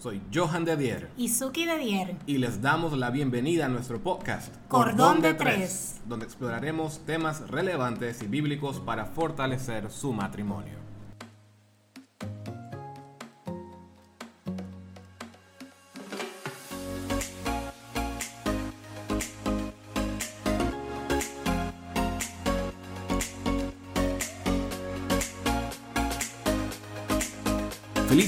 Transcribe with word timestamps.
Soy 0.00 0.22
Johan 0.32 0.64
de 0.64 0.78
Dier. 0.78 1.10
Y 1.18 1.28
Suki 1.28 1.66
de 1.66 1.76
Dier. 1.76 2.16
Y 2.24 2.38
les 2.38 2.62
damos 2.62 2.96
la 2.96 3.10
bienvenida 3.10 3.66
a 3.66 3.68
nuestro 3.68 4.02
podcast 4.02 4.54
Cordón, 4.66 5.20
de, 5.20 5.34
Tres, 5.34 6.00
donde 6.06 6.24
exploraremos 6.24 7.00
temas 7.04 7.50
relevantes 7.50 8.22
y 8.22 8.26
bíblicos 8.26 8.80
para 8.80 9.04
fortalecer 9.04 9.90
su 9.90 10.14
matrimonio. 10.14 10.89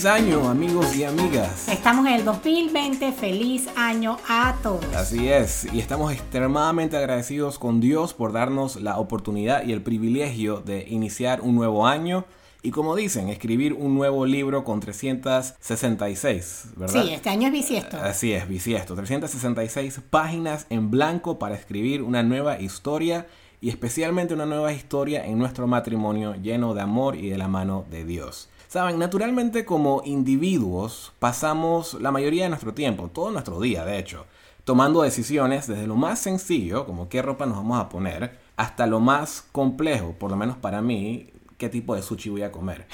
Feliz 0.02 0.20
año 0.20 0.48
amigos 0.48 0.96
y 0.96 1.04
amigas. 1.04 1.68
Estamos 1.68 2.04
en 2.06 2.14
el 2.14 2.24
2020, 2.24 3.12
feliz 3.12 3.68
año 3.76 4.18
a 4.28 4.56
todos. 4.60 4.84
Así 4.96 5.28
es, 5.28 5.72
y 5.72 5.78
estamos 5.78 6.12
extremadamente 6.12 6.96
agradecidos 6.96 7.56
con 7.56 7.80
Dios 7.80 8.12
por 8.12 8.32
darnos 8.32 8.82
la 8.82 8.98
oportunidad 8.98 9.64
y 9.64 9.70
el 9.70 9.80
privilegio 9.80 10.58
de 10.58 10.88
iniciar 10.88 11.40
un 11.40 11.54
nuevo 11.54 11.86
año. 11.86 12.24
Y 12.64 12.72
como 12.72 12.96
dicen, 12.96 13.28
escribir 13.28 13.74
un 13.74 13.94
nuevo 13.94 14.26
libro 14.26 14.64
con 14.64 14.80
366, 14.80 16.64
¿verdad? 16.74 17.02
Sí, 17.04 17.12
este 17.12 17.30
año 17.30 17.46
es 17.46 17.52
bisiesto. 17.52 17.96
Así 17.98 18.32
es, 18.32 18.48
bisiesto. 18.48 18.96
366 18.96 20.00
páginas 20.10 20.66
en 20.68 20.90
blanco 20.90 21.38
para 21.38 21.54
escribir 21.54 22.02
una 22.02 22.24
nueva 22.24 22.60
historia 22.60 23.28
y 23.60 23.68
especialmente 23.68 24.34
una 24.34 24.46
nueva 24.46 24.72
historia 24.72 25.24
en 25.24 25.38
nuestro 25.38 25.68
matrimonio 25.68 26.34
lleno 26.34 26.74
de 26.74 26.80
amor 26.80 27.14
y 27.14 27.30
de 27.30 27.38
la 27.38 27.46
mano 27.46 27.84
de 27.88 28.04
Dios. 28.04 28.48
Saben, 28.72 28.98
naturalmente 28.98 29.66
como 29.66 30.00
individuos 30.02 31.12
pasamos 31.18 31.92
la 32.00 32.10
mayoría 32.10 32.44
de 32.44 32.48
nuestro 32.48 32.72
tiempo, 32.72 33.10
todo 33.12 33.30
nuestro 33.30 33.60
día 33.60 33.84
de 33.84 33.98
hecho, 33.98 34.24
tomando 34.64 35.02
decisiones 35.02 35.66
desde 35.66 35.86
lo 35.86 35.94
más 35.94 36.20
sencillo, 36.20 36.86
como 36.86 37.10
qué 37.10 37.20
ropa 37.20 37.44
nos 37.44 37.58
vamos 37.58 37.78
a 37.78 37.90
poner, 37.90 38.38
hasta 38.56 38.86
lo 38.86 38.98
más 38.98 39.44
complejo, 39.52 40.14
por 40.18 40.30
lo 40.30 40.38
menos 40.38 40.56
para 40.56 40.80
mí, 40.80 41.28
qué 41.58 41.68
tipo 41.68 41.94
de 41.94 42.00
sushi 42.00 42.30
voy 42.30 42.44
a 42.44 42.50
comer. 42.50 42.86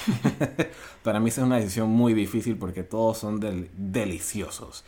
para 1.05 1.21
mí 1.21 1.29
esa 1.29 1.43
es 1.43 1.47
una 1.47 1.59
decisión 1.59 1.91
muy 1.91 2.13
difícil 2.13 2.57
porque 2.57 2.83
todos 2.83 3.19
son 3.19 3.39
deliciosos. 3.77 4.85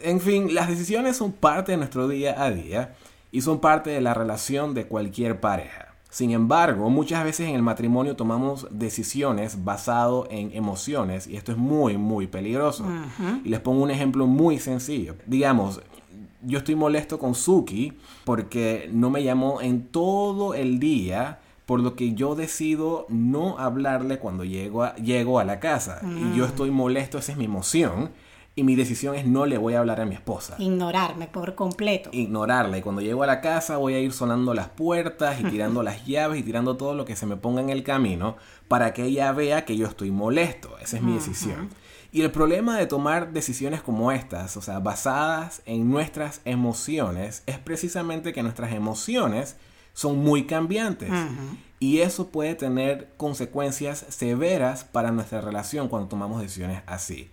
En 0.00 0.22
fin, 0.22 0.54
las 0.54 0.68
decisiones 0.68 1.18
son 1.18 1.32
parte 1.32 1.72
de 1.72 1.76
nuestro 1.76 2.08
día 2.08 2.42
a 2.42 2.50
día 2.50 2.96
y 3.30 3.42
son 3.42 3.60
parte 3.60 3.90
de 3.90 4.00
la 4.00 4.14
relación 4.14 4.72
de 4.72 4.86
cualquier 4.86 5.38
pareja. 5.38 5.89
Sin 6.10 6.32
embargo, 6.32 6.90
muchas 6.90 7.22
veces 7.22 7.48
en 7.48 7.54
el 7.54 7.62
matrimonio 7.62 8.16
tomamos 8.16 8.66
decisiones 8.70 9.64
basado 9.64 10.26
en 10.28 10.50
emociones 10.52 11.28
y 11.28 11.36
esto 11.36 11.52
es 11.52 11.58
muy, 11.58 11.96
muy 11.96 12.26
peligroso. 12.26 12.84
Y 13.44 13.48
les 13.48 13.60
pongo 13.60 13.82
un 13.82 13.92
ejemplo 13.92 14.26
muy 14.26 14.58
sencillo. 14.58 15.14
Digamos, 15.26 15.80
yo 16.42 16.58
estoy 16.58 16.74
molesto 16.74 17.18
con 17.18 17.36
Suki 17.36 17.92
porque 18.24 18.90
no 18.92 19.08
me 19.08 19.22
llamó 19.22 19.60
en 19.60 19.86
todo 19.86 20.54
el 20.54 20.80
día 20.80 21.38
por 21.64 21.78
lo 21.78 21.94
que 21.94 22.14
yo 22.14 22.34
decido 22.34 23.06
no 23.08 23.60
hablarle 23.60 24.18
cuando 24.18 24.42
llego 24.42 24.82
a, 24.82 24.96
llego 24.96 25.38
a 25.38 25.44
la 25.44 25.60
casa. 25.60 26.00
Y 26.02 26.36
yo 26.36 26.44
mm. 26.44 26.48
estoy 26.48 26.72
molesto, 26.72 27.18
esa 27.18 27.30
es 27.30 27.38
mi 27.38 27.44
emoción 27.44 28.10
y 28.56 28.64
mi 28.64 28.74
decisión 28.74 29.14
es 29.14 29.26
no 29.26 29.46
le 29.46 29.58
voy 29.58 29.74
a 29.74 29.78
hablar 29.78 30.00
a 30.00 30.06
mi 30.06 30.14
esposa. 30.14 30.56
Ignorarme 30.58 31.28
por 31.28 31.54
completo. 31.54 32.10
Ignorarla. 32.12 32.78
Y 32.78 32.82
cuando 32.82 33.00
llego 33.00 33.22
a 33.22 33.26
la 33.26 33.40
casa 33.40 33.76
voy 33.76 33.94
a 33.94 34.00
ir 34.00 34.12
sonando 34.12 34.54
las 34.54 34.68
puertas 34.68 35.40
y 35.40 35.44
tirando 35.44 35.82
las 35.82 36.04
llaves 36.06 36.40
y 36.40 36.42
tirando 36.42 36.76
todo 36.76 36.94
lo 36.94 37.04
que 37.04 37.16
se 37.16 37.26
me 37.26 37.36
ponga 37.36 37.60
en 37.60 37.70
el 37.70 37.84
camino 37.84 38.36
para 38.68 38.92
que 38.92 39.04
ella 39.04 39.32
vea 39.32 39.64
que 39.64 39.76
yo 39.76 39.86
estoy 39.86 40.10
molesto. 40.10 40.76
Esa 40.78 40.96
es 40.96 41.02
mi 41.02 41.14
decisión. 41.14 41.70
Y 42.12 42.22
el 42.22 42.32
problema 42.32 42.76
de 42.76 42.86
tomar 42.86 43.32
decisiones 43.32 43.82
como 43.82 44.10
estas, 44.10 44.56
o 44.56 44.62
sea, 44.62 44.80
basadas 44.80 45.62
en 45.64 45.88
nuestras 45.88 46.40
emociones, 46.44 47.44
es 47.46 47.58
precisamente 47.58 48.32
que 48.32 48.42
nuestras 48.42 48.72
emociones 48.72 49.56
son 49.92 50.18
muy 50.18 50.46
cambiantes. 50.46 51.10
Y 51.78 52.00
eso 52.00 52.28
puede 52.28 52.56
tener 52.56 53.12
consecuencias 53.16 54.04
severas 54.08 54.84
para 54.84 55.12
nuestra 55.12 55.40
relación 55.40 55.88
cuando 55.88 56.08
tomamos 56.08 56.42
decisiones 56.42 56.82
así. 56.86 57.30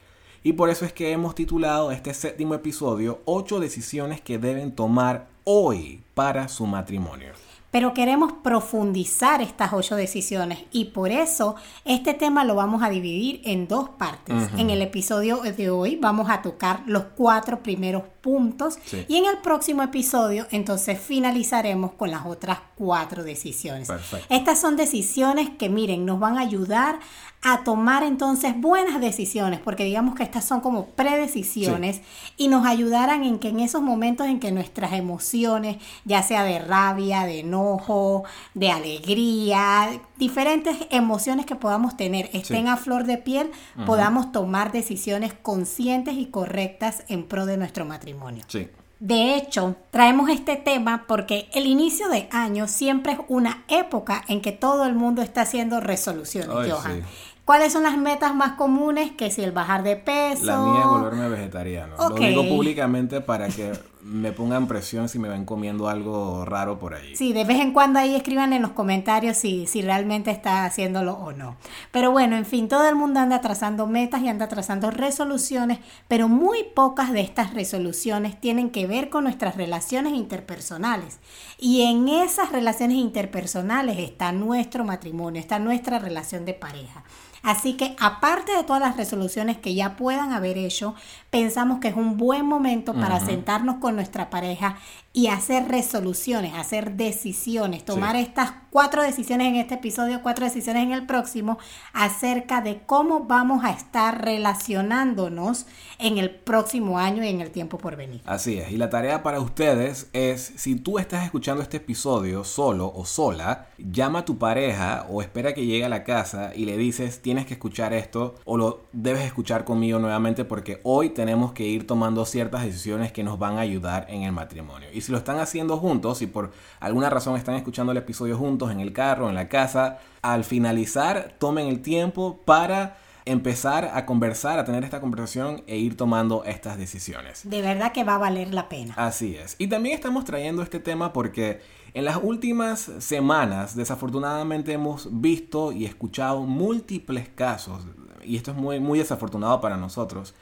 Y 0.47 0.53
por 0.53 0.69
eso 0.69 0.85
es 0.85 0.93
que 0.93 1.11
hemos 1.11 1.35
titulado 1.35 1.91
este 1.91 2.13
séptimo 2.13 2.53
episodio 2.53 3.19
8 3.25 3.59
decisiones 3.59 4.21
que 4.21 4.37
deben 4.37 4.71
tomar 4.71 5.27
hoy 5.43 5.99
para 6.13 6.47
su 6.47 6.65
matrimonio 6.65 7.33
pero 7.77 7.93
queremos 7.93 8.33
profundizar 8.33 9.39
estas 9.39 9.71
ocho 9.71 9.95
decisiones 9.95 10.63
y 10.71 10.85
por 10.85 11.11
eso 11.11 11.55
este 11.85 12.15
tema 12.15 12.43
lo 12.43 12.55
vamos 12.55 12.81
a 12.81 12.89
dividir 12.89 13.39
en 13.43 13.67
dos 13.67 13.87
partes. 13.87 14.35
En 14.57 14.71
el 14.71 14.81
episodio 14.81 15.43
de 15.43 15.69
hoy 15.69 15.95
vamos 15.95 16.27
a 16.31 16.41
tocar 16.41 16.81
los 16.87 17.03
cuatro 17.15 17.61
primeros 17.61 18.01
puntos 18.21 18.79
y 19.07 19.17
en 19.17 19.25
el 19.25 19.37
próximo 19.43 19.83
episodio 19.83 20.47
entonces 20.49 20.99
finalizaremos 20.99 21.91
con 21.91 22.09
las 22.09 22.25
otras 22.25 22.57
cuatro 22.73 23.23
decisiones. 23.23 23.89
Estas 24.29 24.59
son 24.59 24.75
decisiones 24.75 25.51
que 25.51 25.69
miren, 25.69 26.03
nos 26.03 26.19
van 26.19 26.39
a 26.39 26.41
ayudar 26.41 26.97
a 27.43 27.63
tomar 27.63 28.03
entonces 28.03 28.59
buenas 28.59 28.99
decisiones, 28.99 29.59
porque 29.59 29.83
digamos 29.83 30.15
que 30.15 30.23
estas 30.23 30.43
son 30.43 30.59
como 30.59 30.87
predecisiones 30.87 32.01
y 32.35 32.47
nos 32.47 32.65
ayudarán 32.65 33.23
en 33.23 33.39
que 33.39 33.49
en 33.49 33.59
esos 33.59 33.81
momentos 33.81 34.27
en 34.27 34.39
que 34.39 34.51
nuestras 34.51 34.93
emociones, 34.93 35.77
ya 36.03 36.23
sea 36.23 36.43
de 36.43 36.59
rabia, 36.59 37.25
de 37.25 37.43
enojo, 37.67 38.23
de 38.53 38.71
alegría, 38.71 39.99
diferentes 40.17 40.77
emociones 40.89 41.45
que 41.45 41.55
podamos 41.55 41.97
tener, 41.97 42.29
estén 42.33 42.67
a 42.67 42.77
flor 42.77 43.05
de 43.05 43.17
piel, 43.17 43.51
podamos 43.85 44.31
tomar 44.31 44.71
decisiones 44.71 45.33
conscientes 45.33 46.15
y 46.15 46.27
correctas 46.27 47.03
en 47.07 47.23
pro 47.23 47.45
de 47.45 47.57
nuestro 47.57 47.85
matrimonio. 47.85 48.43
Sí. 48.47 48.69
De 48.99 49.35
hecho, 49.35 49.75
traemos 49.91 50.29
este 50.29 50.55
tema 50.55 51.05
porque 51.07 51.49
el 51.53 51.67
inicio 51.67 52.09
de 52.09 52.27
año 52.31 52.67
siempre 52.67 53.13
es 53.13 53.19
una 53.27 53.63
época 53.67 54.23
en 54.27 54.41
que 54.41 54.51
todo 54.51 54.85
el 54.85 54.95
mundo 54.95 55.21
está 55.21 55.41
haciendo 55.41 55.79
resoluciones, 55.79 56.71
Johan. 56.71 57.03
¿Cuáles 57.45 57.71
son 57.71 57.83
las 57.83 57.97
metas 57.97 58.35
más 58.35 58.53
comunes? 58.53 59.11
Que 59.11 59.31
si 59.31 59.41
el 59.41 59.53
bajar 59.53 59.81
de 59.81 59.95
peso. 59.95 60.43
La 60.43 60.57
mía 60.57 60.81
es 60.81 60.87
volverme 60.87 61.29
vegetariano. 61.29 61.95
Lo 61.97 62.15
digo 62.15 62.43
públicamente 62.43 63.21
para 63.21 63.47
que 63.47 63.71
me 64.07 64.31
pongan 64.31 64.67
presión 64.67 65.09
si 65.09 65.19
me 65.19 65.27
ven 65.27 65.43
comiendo 65.43 65.89
algo 65.89 66.45
raro 66.45 66.79
por 66.79 66.93
ahí. 66.93 67.15
Sí, 67.15 67.33
de 67.33 67.43
vez 67.43 67.59
en 67.59 67.73
cuando 67.73 67.99
ahí 67.99 68.15
escriban 68.15 68.53
en 68.53 68.61
los 68.61 68.71
comentarios 68.71 69.37
si, 69.37 69.67
si 69.67 69.81
realmente 69.81 70.31
está 70.31 70.63
haciéndolo 70.65 71.13
o 71.13 71.33
no. 71.33 71.57
Pero 71.91 72.11
bueno, 72.11 72.37
en 72.37 72.45
fin, 72.45 72.69
todo 72.69 72.87
el 72.87 72.95
mundo 72.95 73.19
anda 73.19 73.41
trazando 73.41 73.85
metas 73.85 74.21
y 74.21 74.29
anda 74.29 74.47
trazando 74.47 74.91
resoluciones, 74.91 75.79
pero 76.07 76.29
muy 76.29 76.63
pocas 76.73 77.11
de 77.11 77.21
estas 77.21 77.53
resoluciones 77.53 78.39
tienen 78.39 78.69
que 78.69 78.87
ver 78.87 79.09
con 79.09 79.25
nuestras 79.25 79.57
relaciones 79.57 80.13
interpersonales. 80.13 81.19
Y 81.59 81.81
en 81.81 82.07
esas 82.07 82.51
relaciones 82.51 82.97
interpersonales 82.97 83.99
está 83.99 84.31
nuestro 84.31 84.85
matrimonio, 84.85 85.41
está 85.41 85.59
nuestra 85.59 85.99
relación 85.99 86.45
de 86.45 86.53
pareja. 86.53 87.03
Así 87.43 87.73
que 87.73 87.95
aparte 87.99 88.55
de 88.55 88.63
todas 88.63 88.81
las 88.81 88.97
resoluciones 88.97 89.57
que 89.57 89.75
ya 89.75 89.95
puedan 89.95 90.33
haber 90.33 90.57
hecho, 90.57 90.95
pensamos 91.29 91.79
que 91.79 91.89
es 91.89 91.95
un 91.95 92.17
buen 92.17 92.45
momento 92.45 92.93
para 92.93 93.19
sentarnos 93.19 93.77
con 93.77 93.95
nuestra 93.95 94.29
pareja 94.29 94.77
y 95.13 95.27
hacer 95.27 95.67
resoluciones, 95.67 96.53
hacer 96.53 96.91
decisiones, 96.91 97.83
tomar 97.83 98.15
estas 98.15 98.53
cuatro 98.69 99.01
decisiones 99.01 99.47
en 99.47 99.55
este 99.55 99.73
episodio, 99.73 100.21
cuatro 100.21 100.45
decisiones 100.45 100.83
en 100.83 100.91
el 100.91 101.07
próximo, 101.07 101.57
acerca 101.93 102.61
de 102.61 102.81
cómo 102.85 103.21
vamos 103.21 103.63
a 103.63 103.71
estar 103.71 104.23
relacionándonos 104.23 105.65
en 105.97 106.19
el 106.19 106.29
próximo 106.29 106.99
año 106.99 107.23
y 107.23 107.29
en 107.29 107.41
el 107.41 107.49
tiempo 107.49 107.79
por 107.79 107.95
venir. 107.95 108.21
Así 108.25 108.59
es, 108.59 108.71
y 108.71 108.77
la 108.77 108.91
tarea 108.91 109.23
para 109.23 109.39
ustedes 109.39 110.09
es, 110.13 110.53
si 110.55 110.75
tú 110.75 110.99
estás 110.99 111.25
escuchando 111.25 111.63
este 111.63 111.77
episodio 111.77 112.43
solo 112.43 112.91
o 112.93 113.03
sola, 113.03 113.69
llama 113.79 114.19
a 114.19 114.25
tu 114.25 114.37
pareja 114.37 115.07
o 115.09 115.23
espera 115.23 115.55
que 115.55 115.65
llegue 115.65 115.85
a 115.85 115.89
la 115.89 116.03
casa 116.03 116.51
y 116.55 116.65
le 116.65 116.77
dices, 116.77 117.23
tienes 117.23 117.47
que 117.47 117.55
escuchar 117.55 117.93
esto 117.93 118.35
o 118.45 118.57
lo 118.57 118.85
debes 118.91 119.23
escuchar 119.23 119.63
conmigo 119.65 119.97
nuevamente 119.97 120.45
porque 120.45 120.79
hoy 120.83 121.09
tenemos 121.09 121.53
que 121.53 121.63
ir 121.63 121.87
tomando 121.87 122.25
ciertas 122.25 122.63
decisiones 122.63 123.11
que 123.11 123.23
nos 123.23 123.39
van 123.39 123.57
a 123.57 123.61
ayudar 123.61 124.05
en 124.09 124.21
el 124.21 124.31
matrimonio. 124.31 124.89
Y 124.93 125.01
si 125.07 125.13
lo 125.13 125.19
están 125.19 125.39
haciendo 125.39 125.77
juntos, 125.77 126.21
y 126.21 126.27
por 126.27 126.51
alguna 126.81 127.09
razón 127.09 127.37
están 127.37 127.55
escuchando 127.55 127.93
el 127.93 127.97
episodio 127.97 128.37
juntos 128.37 128.71
en 128.71 128.81
el 128.81 128.91
carro, 128.91 129.29
en 129.29 129.35
la 129.35 129.47
casa, 129.47 129.99
al 130.21 130.43
finalizar 130.43 131.35
tomen 131.39 131.67
el 131.67 131.81
tiempo 131.81 132.41
para 132.43 132.97
empezar 133.23 133.89
a 133.93 134.05
conversar, 134.05 134.59
a 134.59 134.65
tener 134.65 134.83
esta 134.83 134.99
conversación 134.99 135.63
e 135.65 135.77
ir 135.77 135.95
tomando 135.95 136.43
estas 136.43 136.77
decisiones. 136.77 137.49
De 137.49 137.61
verdad 137.61 137.93
que 137.93 138.03
va 138.03 138.15
a 138.15 138.17
valer 138.17 138.53
la 138.53 138.67
pena. 138.67 138.95
Así 138.97 139.37
es. 139.37 139.55
Y 139.57 139.67
también 139.67 139.95
estamos 139.95 140.25
trayendo 140.25 140.61
este 140.61 140.81
tema 140.81 141.13
porque 141.13 141.61
en 141.93 142.03
las 142.03 142.17
últimas 142.21 142.91
semanas 142.99 143.77
desafortunadamente 143.77 144.73
hemos 144.73 145.07
visto 145.21 145.71
y 145.71 145.85
escuchado 145.85 146.41
múltiples 146.41 147.29
casos 147.29 147.85
y 148.27 148.35
esto 148.35 148.51
es 148.51 148.57
muy, 148.57 148.79
muy 148.79 148.99
desafortunado 148.99 149.61
para 149.61 149.77
nosotros, 149.77 150.35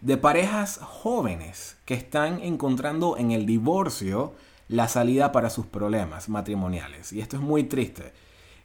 de 0.00 0.16
parejas 0.16 0.78
jóvenes 0.82 1.76
que 1.84 1.94
están 1.94 2.40
encontrando 2.40 3.16
en 3.16 3.30
el 3.30 3.46
divorcio 3.46 4.34
la 4.68 4.88
salida 4.88 5.32
para 5.32 5.50
sus 5.50 5.66
problemas 5.66 6.28
matrimoniales. 6.28 7.12
Y 7.12 7.20
esto 7.20 7.36
es 7.36 7.42
muy 7.42 7.64
triste. 7.64 8.12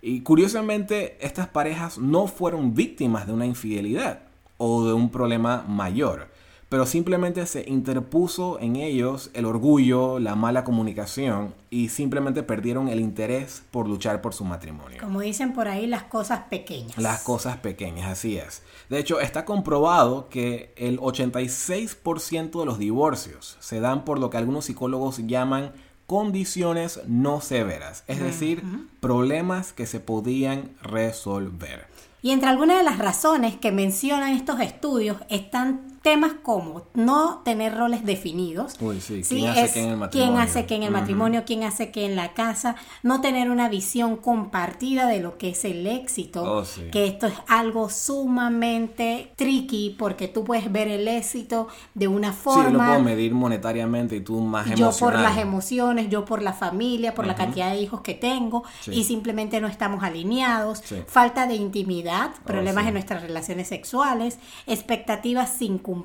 Y 0.01 0.21
curiosamente, 0.21 1.17
estas 1.25 1.47
parejas 1.47 1.97
no 1.97 2.27
fueron 2.27 2.75
víctimas 2.75 3.25
de 3.25 3.33
una 3.33 3.45
infidelidad 3.45 4.21
o 4.57 4.85
de 4.85 4.93
un 4.93 5.09
problema 5.09 5.63
mayor 5.67 6.29
pero 6.69 6.85
simplemente 6.85 7.45
se 7.45 7.63
interpuso 7.67 8.59
en 8.59 8.75
ellos 8.75 9.29
el 9.33 9.45
orgullo, 9.45 10.19
la 10.19 10.35
mala 10.35 10.63
comunicación 10.63 11.53
y 11.69 11.89
simplemente 11.89 12.43
perdieron 12.43 12.89
el 12.89 12.99
interés 12.99 13.63
por 13.71 13.87
luchar 13.87 14.21
por 14.21 14.33
su 14.33 14.43
matrimonio. 14.43 15.01
Como 15.01 15.21
dicen 15.21 15.53
por 15.53 15.67
ahí, 15.69 15.87
las 15.87 16.03
cosas 16.03 16.41
pequeñas. 16.49 16.97
Las 16.97 17.21
cosas 17.21 17.57
pequeñas, 17.57 18.11
así 18.11 18.37
es. 18.37 18.63
De 18.89 18.99
hecho, 18.99 19.21
está 19.21 19.45
comprobado 19.45 20.27
que 20.29 20.73
el 20.75 20.99
86% 20.99 22.59
de 22.59 22.65
los 22.65 22.79
divorcios 22.79 23.57
se 23.59 23.79
dan 23.79 24.03
por 24.03 24.19
lo 24.19 24.29
que 24.29 24.37
algunos 24.37 24.65
psicólogos 24.65 25.25
llaman 25.25 25.71
condiciones 26.05 27.01
no 27.05 27.41
severas, 27.41 28.05
es 28.07 28.21
decir, 28.21 28.63
problemas 29.01 29.73
que 29.73 29.85
se 29.85 29.99
podían 29.99 30.71
resolver. 30.81 31.87
Y 32.21 32.31
entre 32.31 32.49
algunas 32.49 32.77
de 32.77 32.83
las 32.83 32.97
razones 32.97 33.57
que 33.57 33.71
mencionan 33.71 34.31
estos 34.31 34.59
estudios 34.61 35.17
están 35.29 35.96
temas 36.07 36.35
como 36.41 36.83
no 36.93 37.41
tener 37.43 37.75
roles 37.75 38.05
definidos. 38.05 38.77
Uy, 38.79 39.01
sí. 39.01 39.23
¿Quién 39.27 39.49
hace 39.49 39.73
qué 39.73 39.81
en 39.81 39.89
el 39.89 39.97
matrimonio? 39.97 40.23
¿Quién 40.25 40.37
hace 40.37 40.65
qué 40.65 40.75
en 40.75 40.83
el 40.83 40.91
matrimonio? 40.91 41.43
¿Quién 41.45 41.63
hace 41.63 41.91
qué 41.91 42.05
en 42.05 42.15
la 42.15 42.33
casa? 42.33 42.77
No 43.03 43.19
tener 43.19 43.51
una 43.51 43.67
visión 43.67 44.15
compartida 44.15 45.07
de 45.07 45.19
lo 45.19 45.37
que 45.37 45.49
es 45.49 45.65
el 45.65 45.85
éxito. 45.85 46.61
Oh, 46.61 46.63
que 46.93 47.07
esto 47.07 47.27
es 47.27 47.33
algo 47.49 47.89
sumamente 47.89 49.33
tricky 49.35 49.97
porque 49.99 50.29
tú 50.29 50.45
puedes 50.45 50.71
ver 50.71 50.87
el 50.87 51.09
éxito 51.09 51.67
de 51.93 52.07
una 52.07 52.31
forma. 52.31 52.63
Sí, 52.63 52.71
yo 52.71 52.77
lo 52.77 52.85
puedo 52.85 53.03
medir 53.03 53.33
monetariamente 53.33 54.15
y 54.15 54.21
tú 54.21 54.39
más 54.39 54.67
emocional. 54.67 54.93
Yo 54.93 54.97
por 54.97 55.13
las 55.19 55.37
emociones, 55.37 56.09
yo 56.09 56.23
por 56.23 56.41
la 56.41 56.53
familia, 56.53 57.13
por 57.15 57.27
la 57.27 57.35
cantidad 57.35 57.71
de 57.71 57.81
hijos 57.81 57.99
que 57.99 58.13
tengo 58.13 58.63
y 58.89 59.03
simplemente 59.03 59.59
no 59.59 59.67
estamos 59.67 60.03
alineados. 60.03 60.83
Falta 61.07 61.47
de 61.47 61.55
intimidad, 61.55 62.31
oh, 62.33 62.45
problemas 62.45 62.87
en 62.87 62.93
nuestras 62.93 63.23
relaciones 63.23 63.67
sexuales, 63.67 64.39
expectativas 64.67 65.51
sin 65.57 65.79
cumplir, 65.79 65.96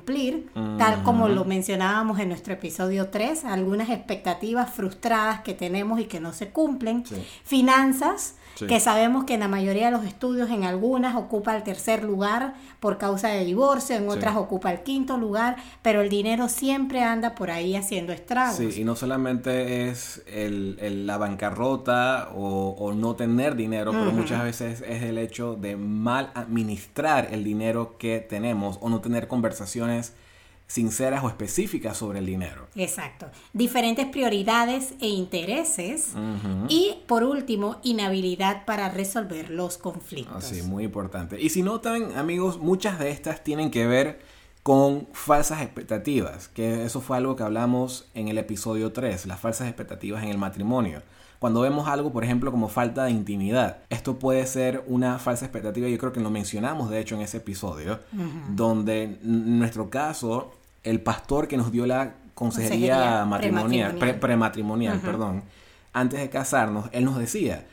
tal 0.77 1.03
como 1.03 1.27
lo 1.27 1.45
mencionábamos 1.45 2.19
en 2.19 2.29
nuestro 2.29 2.53
episodio 2.53 3.09
3, 3.09 3.45
algunas 3.45 3.89
expectativas 3.89 4.73
frustradas 4.73 5.41
que 5.41 5.53
tenemos 5.53 5.99
y 5.99 6.05
que 6.05 6.19
no 6.19 6.33
se 6.33 6.49
cumplen, 6.49 7.03
finanzas, 7.43 8.35
que 8.59 8.79
sabemos 8.79 9.23
que 9.25 9.33
en 9.33 9.39
la 9.41 9.47
mayoría 9.47 9.85
de 9.85 9.91
los 9.91 10.05
estudios, 10.05 10.49
en 10.49 10.63
algunas 10.63 11.15
ocupa 11.15 11.55
el 11.55 11.63
tercer 11.63 12.03
lugar 12.03 12.53
por 12.79 12.97
causa 12.97 13.29
de 13.29 13.45
divorcio, 13.45 13.95
en 13.95 14.09
otras 14.09 14.35
ocupa 14.35 14.71
el 14.71 14.83
quinto 14.83 15.17
lugar, 15.17 15.57
pero 15.81 16.01
el 16.01 16.09
dinero 16.09 16.49
siempre 16.49 17.01
anda 17.01 17.35
por 17.35 17.51
ahí 17.51 17.75
haciendo 17.75 18.13
estragos. 18.13 18.57
Sí, 18.57 18.81
y 18.81 18.83
no 18.83 18.95
solamente 18.95 19.89
es 19.89 20.21
el, 20.27 21.07
la 21.07 21.17
bancarrota 21.17 22.29
o, 22.35 22.93
no 22.93 23.15
tener 23.15 23.55
dinero, 23.55 23.91
pero 23.91 24.11
muchas 24.11 24.43
veces 24.43 24.81
es 24.81 25.03
el 25.03 25.17
hecho 25.17 25.55
de 25.55 25.75
mal 25.75 26.31
administrar 26.35 27.29
el 27.31 27.43
dinero 27.43 27.97
que 27.97 28.19
tenemos 28.19 28.77
o 28.81 28.89
no 28.89 29.01
tener 29.01 29.27
conversaciones 29.27 30.13
sinceras 30.73 31.23
o 31.23 31.27
específicas 31.27 31.95
sobre 31.95 32.17
el 32.17 32.25
dinero. 32.25 32.67
Exacto. 32.75 33.27
Diferentes 33.53 34.07
prioridades 34.07 34.95
e 34.99 35.07
intereses. 35.07 36.13
Y 36.67 36.95
por 37.05 37.23
último, 37.23 37.77
inhabilidad 37.83 38.65
para 38.65 38.89
resolver 38.89 39.51
los 39.51 39.77
conflictos. 39.77 40.43
Así, 40.43 40.63
muy 40.63 40.85
importante. 40.85 41.39
Y 41.39 41.49
si 41.49 41.61
notan, 41.61 42.17
amigos, 42.17 42.57
muchas 42.57 42.97
de 42.97 43.11
estas 43.11 43.43
tienen 43.43 43.69
que 43.69 43.85
ver 43.85 44.21
con 44.63 45.07
falsas 45.13 45.61
expectativas, 45.61 46.47
que 46.47 46.85
eso 46.85 47.01
fue 47.01 47.17
algo 47.17 47.35
que 47.35 47.43
hablamos 47.43 48.09
en 48.15 48.29
el 48.29 48.39
episodio 48.39 48.91
3, 48.93 49.27
las 49.27 49.39
falsas 49.39 49.67
expectativas 49.67 50.23
en 50.23 50.29
el 50.29 50.39
matrimonio. 50.39 51.03
Cuando 51.37 51.61
vemos 51.61 51.87
algo, 51.87 52.11
por 52.11 52.23
ejemplo, 52.23 52.49
como 52.49 52.67
falta 52.67 53.03
de 53.03 53.11
intimidad, 53.11 53.83
esto 53.89 54.17
puede 54.17 54.47
ser 54.47 54.83
una 54.87 55.19
falsa 55.19 55.45
expectativa, 55.45 55.87
yo 55.87 55.97
creo 55.99 56.13
que 56.13 56.21
lo 56.21 56.31
mencionamos 56.31 56.89
de 56.89 56.99
hecho 56.99 57.13
en 57.13 57.21
ese 57.21 57.37
episodio, 57.37 57.99
donde 58.49 59.03
en 59.03 59.59
nuestro 59.59 59.89
caso, 59.89 60.53
el 60.83 61.01
pastor 61.01 61.47
que 61.47 61.57
nos 61.57 61.71
dio 61.71 61.85
la 61.85 62.15
consejería, 62.33 63.25
matrimonial, 63.25 63.95
prematrimonial, 64.19 64.99
perdón, 64.99 65.43
antes 65.93 66.19
de 66.19 66.29
casarnos, 66.29 66.89
él 66.91 67.05
nos 67.05 67.17
decía, 67.17 67.65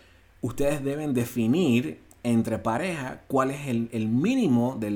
ustedes 0.43 0.85
deben 0.85 1.15
definir 1.15 2.01
entre 2.23 2.59
pareja 2.59 3.23
cuál 3.29 3.51
es 3.51 3.67
el, 3.67 4.09
mínimo 4.09 4.77
de, 4.79 4.91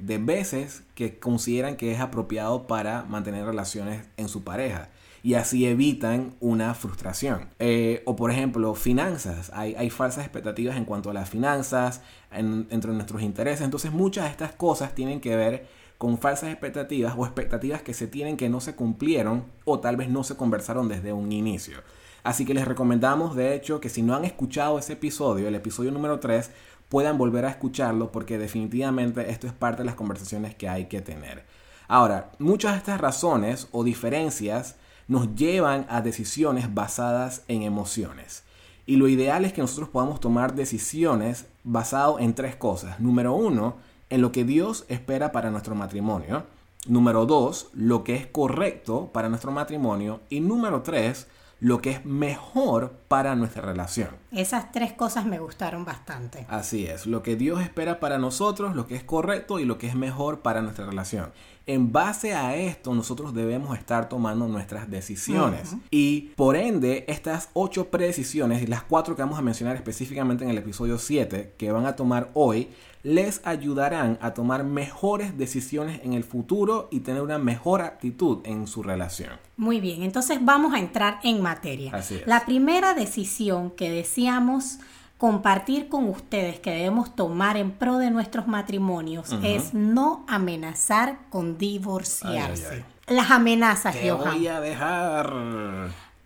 de, 0.00 0.18
veces 0.18 0.82
que 0.94 1.18
consideran 1.18 1.76
que 1.76 1.92
es 1.92 2.00
apropiado 2.00 2.66
para 2.66 3.04
mantener 3.04 3.46
relaciones 3.46 4.04
en 4.16 4.28
su 4.28 4.42
pareja 4.42 4.88
y 5.22 5.34
así 5.34 5.64
evitan 5.64 6.34
una 6.40 6.74
frustración. 6.74 7.48
Eh, 7.58 8.02
o 8.04 8.14
por 8.14 8.30
ejemplo, 8.30 8.74
finanzas. 8.74 9.50
Hay, 9.54 9.74
hay, 9.74 9.88
falsas 9.88 10.24
expectativas 10.24 10.76
en 10.76 10.84
cuanto 10.84 11.08
a 11.08 11.14
las 11.14 11.30
finanzas, 11.30 12.02
entre 12.30 12.92
nuestros 12.92 13.22
intereses. 13.22 13.62
Entonces 13.62 13.90
muchas 13.90 14.24
de 14.24 14.30
estas 14.30 14.52
cosas 14.52 14.94
tienen 14.94 15.20
que 15.20 15.34
ver 15.34 15.66
con 15.98 16.18
falsas 16.18 16.50
expectativas 16.50 17.14
o 17.16 17.24
expectativas 17.24 17.82
que 17.82 17.94
se 17.94 18.06
tienen 18.06 18.36
que 18.36 18.48
no 18.48 18.60
se 18.60 18.74
cumplieron 18.74 19.44
o 19.64 19.80
tal 19.80 19.96
vez 19.96 20.08
no 20.08 20.24
se 20.24 20.36
conversaron 20.36 20.88
desde 20.88 21.12
un 21.12 21.32
inicio. 21.32 21.78
Así 22.22 22.44
que 22.44 22.54
les 22.54 22.66
recomendamos, 22.66 23.36
de 23.36 23.54
hecho, 23.54 23.80
que 23.80 23.90
si 23.90 24.02
no 24.02 24.14
han 24.14 24.24
escuchado 24.24 24.78
ese 24.78 24.94
episodio, 24.94 25.46
el 25.46 25.54
episodio 25.54 25.90
número 25.90 26.20
3, 26.20 26.50
puedan 26.88 27.18
volver 27.18 27.44
a 27.44 27.50
escucharlo 27.50 28.12
porque 28.12 28.38
definitivamente 28.38 29.30
esto 29.30 29.46
es 29.46 29.52
parte 29.52 29.82
de 29.82 29.86
las 29.86 29.94
conversaciones 29.94 30.54
que 30.54 30.68
hay 30.68 30.86
que 30.86 31.02
tener. 31.02 31.44
Ahora, 31.86 32.32
muchas 32.38 32.72
de 32.72 32.78
estas 32.78 33.00
razones 33.00 33.68
o 33.72 33.84
diferencias 33.84 34.76
nos 35.06 35.34
llevan 35.34 35.86
a 35.90 36.00
decisiones 36.00 36.72
basadas 36.72 37.42
en 37.48 37.62
emociones. 37.62 38.42
Y 38.86 38.96
lo 38.96 39.08
ideal 39.08 39.44
es 39.44 39.52
que 39.52 39.60
nosotros 39.60 39.88
podamos 39.88 40.20
tomar 40.20 40.54
decisiones 40.54 41.46
basadas 41.62 42.16
en 42.20 42.34
tres 42.34 42.56
cosas. 42.56 43.00
Número 43.00 43.34
uno, 43.34 43.76
en 44.10 44.20
lo 44.20 44.32
que 44.32 44.44
Dios 44.44 44.84
espera 44.88 45.32
para 45.32 45.50
nuestro 45.50 45.74
matrimonio. 45.74 46.44
Número 46.86 47.26
dos, 47.26 47.68
lo 47.72 48.04
que 48.04 48.14
es 48.14 48.26
correcto 48.26 49.10
para 49.12 49.28
nuestro 49.28 49.52
matrimonio. 49.52 50.20
Y 50.28 50.40
número 50.40 50.82
tres, 50.82 51.28
lo 51.60 51.80
que 51.80 51.92
es 51.92 52.04
mejor 52.04 52.92
para 53.08 53.34
nuestra 53.36 53.62
relación. 53.62 54.10
Esas 54.32 54.70
tres 54.70 54.92
cosas 54.92 55.24
me 55.24 55.38
gustaron 55.38 55.84
bastante. 55.84 56.44
Así 56.48 56.86
es, 56.86 57.06
lo 57.06 57.22
que 57.22 57.36
Dios 57.36 57.62
espera 57.62 58.00
para 58.00 58.18
nosotros, 58.18 58.76
lo 58.76 58.86
que 58.86 58.96
es 58.96 59.04
correcto 59.04 59.58
y 59.58 59.64
lo 59.64 59.78
que 59.78 59.86
es 59.86 59.94
mejor 59.94 60.40
para 60.40 60.60
nuestra 60.60 60.84
relación. 60.84 61.32
En 61.66 61.92
base 61.92 62.34
a 62.34 62.56
esto, 62.56 62.94
nosotros 62.94 63.32
debemos 63.32 63.78
estar 63.78 64.08
tomando 64.08 64.46
nuestras 64.48 64.90
decisiones. 64.90 65.76
Y 65.90 66.32
por 66.36 66.56
ende, 66.56 67.04
estas 67.08 67.48
ocho 67.54 67.88
predecisiones 67.88 68.62
y 68.62 68.66
las 68.66 68.82
cuatro 68.82 69.16
que 69.16 69.22
vamos 69.22 69.38
a 69.38 69.42
mencionar 69.42 69.74
específicamente 69.76 70.44
en 70.44 70.50
el 70.50 70.58
episodio 70.58 70.98
7 70.98 71.54
que 71.56 71.72
van 71.72 71.86
a 71.86 71.96
tomar 71.96 72.30
hoy, 72.34 72.68
les 73.02 73.40
ayudarán 73.46 74.18
a 74.20 74.34
tomar 74.34 74.64
mejores 74.64 75.38
decisiones 75.38 76.00
en 76.04 76.12
el 76.12 76.24
futuro 76.24 76.88
y 76.90 77.00
tener 77.00 77.22
una 77.22 77.38
mejor 77.38 77.82
actitud 77.82 78.40
en 78.44 78.66
su 78.66 78.82
relación. 78.82 79.30
Muy 79.56 79.80
bien, 79.80 80.02
entonces 80.02 80.38
vamos 80.42 80.74
a 80.74 80.78
entrar 80.78 81.18
en 81.22 81.40
materia. 81.40 81.92
La 82.26 82.44
primera 82.44 82.94
decisión 82.94 83.70
que 83.70 83.90
decíamos 83.90 84.78
compartir 85.24 85.88
con 85.88 86.06
ustedes 86.10 86.60
que 86.60 86.70
debemos 86.70 87.16
tomar 87.16 87.56
en 87.56 87.70
pro 87.70 87.96
de 87.96 88.10
nuestros 88.10 88.46
matrimonios 88.46 89.34
es 89.42 89.72
no 89.72 90.22
amenazar 90.28 91.16
con 91.30 91.56
divorciarse. 91.56 92.84
Las 93.06 93.30
amenazas, 93.30 93.96
Te 93.96 94.12
voy 94.12 94.46
a 94.48 94.60
dejar. 94.60 95.32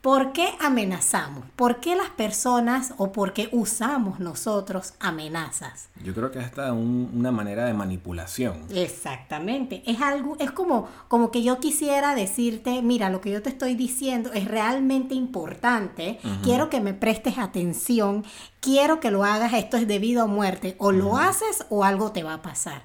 ¿Por 0.00 0.32
qué 0.32 0.50
amenazamos? 0.60 1.44
¿Por 1.56 1.80
qué 1.80 1.96
las 1.96 2.10
personas 2.10 2.94
o 2.98 3.10
por 3.10 3.32
qué 3.32 3.48
usamos 3.50 4.20
nosotros 4.20 4.94
amenazas? 5.00 5.88
Yo 6.04 6.14
creo 6.14 6.30
que 6.30 6.38
esta 6.38 6.66
es 6.66 6.72
una 6.72 7.32
manera 7.32 7.64
de 7.64 7.74
manipulación. 7.74 8.64
Exactamente. 8.72 9.82
Es 9.86 10.00
algo, 10.00 10.36
es 10.38 10.52
como, 10.52 10.88
como 11.08 11.32
que 11.32 11.42
yo 11.42 11.58
quisiera 11.58 12.14
decirte, 12.14 12.80
mira, 12.80 13.10
lo 13.10 13.20
que 13.20 13.32
yo 13.32 13.42
te 13.42 13.48
estoy 13.48 13.74
diciendo 13.74 14.32
es 14.32 14.46
realmente 14.46 15.16
importante. 15.16 16.20
Quiero 16.44 16.70
que 16.70 16.80
me 16.80 16.94
prestes 16.94 17.36
atención. 17.36 18.24
Quiero 18.60 19.00
que 19.00 19.10
lo 19.10 19.24
hagas. 19.24 19.52
Esto 19.52 19.76
es 19.76 19.88
debido 19.88 20.22
a 20.22 20.26
muerte. 20.26 20.76
O 20.78 20.92
lo 20.92 21.18
haces 21.18 21.66
o 21.70 21.82
algo 21.82 22.12
te 22.12 22.22
va 22.22 22.34
a 22.34 22.42
pasar. 22.42 22.82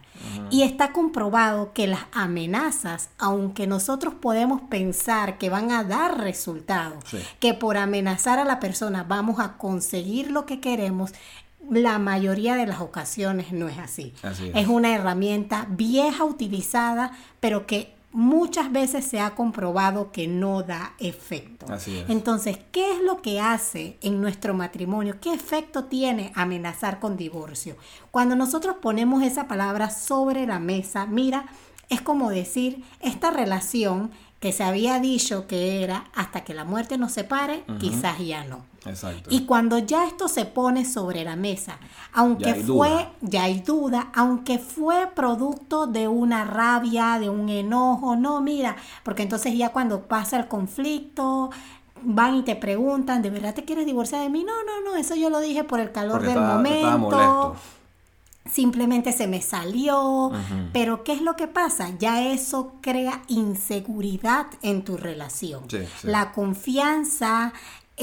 Y 0.49 0.63
está 0.63 0.91
comprobado 0.91 1.73
que 1.73 1.87
las 1.87 2.01
amenazas, 2.11 3.09
aunque 3.17 3.67
nosotros 3.67 4.13
podemos 4.13 4.61
pensar 4.61 5.37
que 5.37 5.49
van 5.49 5.71
a 5.71 5.83
dar 5.83 6.19
resultados, 6.19 7.03
que 7.39 7.53
por 7.53 7.77
amenazar 7.77 8.39
a 8.39 8.45
la 8.45 8.59
persona 8.59 9.03
vamos 9.03 9.39
a 9.39 9.57
conseguir 9.57 10.31
lo 10.31 10.45
que 10.45 10.59
queremos, 10.59 11.11
la 11.69 11.97
mayoría 11.99 12.55
de 12.55 12.65
las 12.65 12.81
ocasiones 12.81 13.51
no 13.51 13.67
es 13.67 13.77
así. 13.77 14.13
es. 14.53 14.67
una 14.67 14.93
herramienta 14.93 15.65
vieja 15.69 16.23
utilizada, 16.25 17.11
pero 17.39 17.65
que 17.65 17.95
muchas 18.13 18.71
veces 18.71 19.05
se 19.05 19.19
ha 19.19 19.35
comprobado 19.35 20.11
que 20.11 20.27
no 20.27 20.63
da 20.63 20.93
efecto. 20.99 21.65
Entonces, 22.07 22.59
¿qué 22.71 22.93
es 22.93 23.01
lo 23.01 23.21
que 23.21 23.41
hace 23.41 23.97
en 24.01 24.21
nuestro 24.21 24.53
matrimonio? 24.53 25.17
¿Qué 25.19 25.33
efecto 25.33 25.85
tiene 25.85 26.31
amenazar 26.35 26.99
con 26.99 27.17
divorcio? 27.17 27.75
Cuando 28.11 28.35
nosotros 28.35 28.77
ponemos 28.81 29.23
esa 29.23 29.47
palabra 29.47 29.89
sobre 29.89 30.45
la 30.45 30.59
mesa, 30.59 31.05
mira, 31.07 31.47
es 31.89 32.01
como 32.01 32.29
decir, 32.29 32.83
esta 33.01 33.31
relación 33.31 34.11
que 34.43 34.51
se 34.51 34.65
había 34.65 34.99
dicho 34.99 35.47
que 35.47 35.81
era 35.85 36.03
hasta 36.13 36.43
que 36.43 36.53
la 36.53 36.65
muerte 36.65 36.97
nos 36.97 37.13
separe, 37.13 37.63
quizás 37.79 38.19
ya 38.19 38.43
no. 38.43 38.65
Exacto. 38.85 39.29
Y 39.31 39.45
cuando 39.45 39.77
ya 39.77 40.05
esto 40.05 40.27
se 40.27 40.43
pone 40.43 40.83
sobre 40.83 41.23
la 41.23 41.37
mesa, 41.37 41.77
aunque 42.11 42.47
Ya 42.47 42.55
fue, 42.55 42.89
duda. 42.89 43.11
ya 43.21 43.43
hay 43.43 43.61
duda, 43.61 44.09
aunque 44.13 44.59
fue 44.59 45.07
producto 45.15 45.87
de 45.87 46.09
una 46.09 46.43
rabia, 46.43 47.19
de 47.21 47.29
un 47.29 47.47
enojo, 47.47 48.17
no, 48.17 48.41
mira, 48.41 48.75
porque 49.03 49.23
entonces 49.23 49.57
ya 49.57 49.69
cuando 49.69 50.01
pasa 50.01 50.35
el 50.35 50.49
conflicto, 50.49 51.49
van 52.01 52.35
y 52.35 52.43
te 52.43 52.57
preguntan, 52.57 53.21
¿de 53.21 53.29
verdad 53.29 53.53
te 53.53 53.63
quieres 53.63 53.85
divorciar 53.85 54.23
de 54.23 54.29
mí? 54.29 54.43
No, 54.43 54.51
no, 54.65 54.91
no, 54.91 54.97
eso 54.97 55.15
yo 55.15 55.29
lo 55.29 55.39
dije 55.39 55.63
por 55.63 55.79
el 55.79 55.93
calor 55.93 56.17
Porque 56.17 56.27
del 56.33 56.37
estaba 56.39 56.55
momento. 56.97 57.55
Simplemente 58.45 59.13
se 59.13 59.27
me 59.27 59.41
salió, 59.41 60.31
pero 60.73 61.03
¿qué 61.03 61.13
es 61.13 61.21
lo 61.21 61.35
que 61.35 61.47
pasa? 61.47 61.91
Ya 61.97 62.21
eso 62.21 62.75
crea 62.81 63.21
inseguridad 63.27 64.47
en 64.61 64.83
tu 64.83 64.97
relación. 64.97 65.63
Sí, 65.69 65.79
sí. 66.01 66.07
La 66.07 66.33
confianza, 66.33 67.53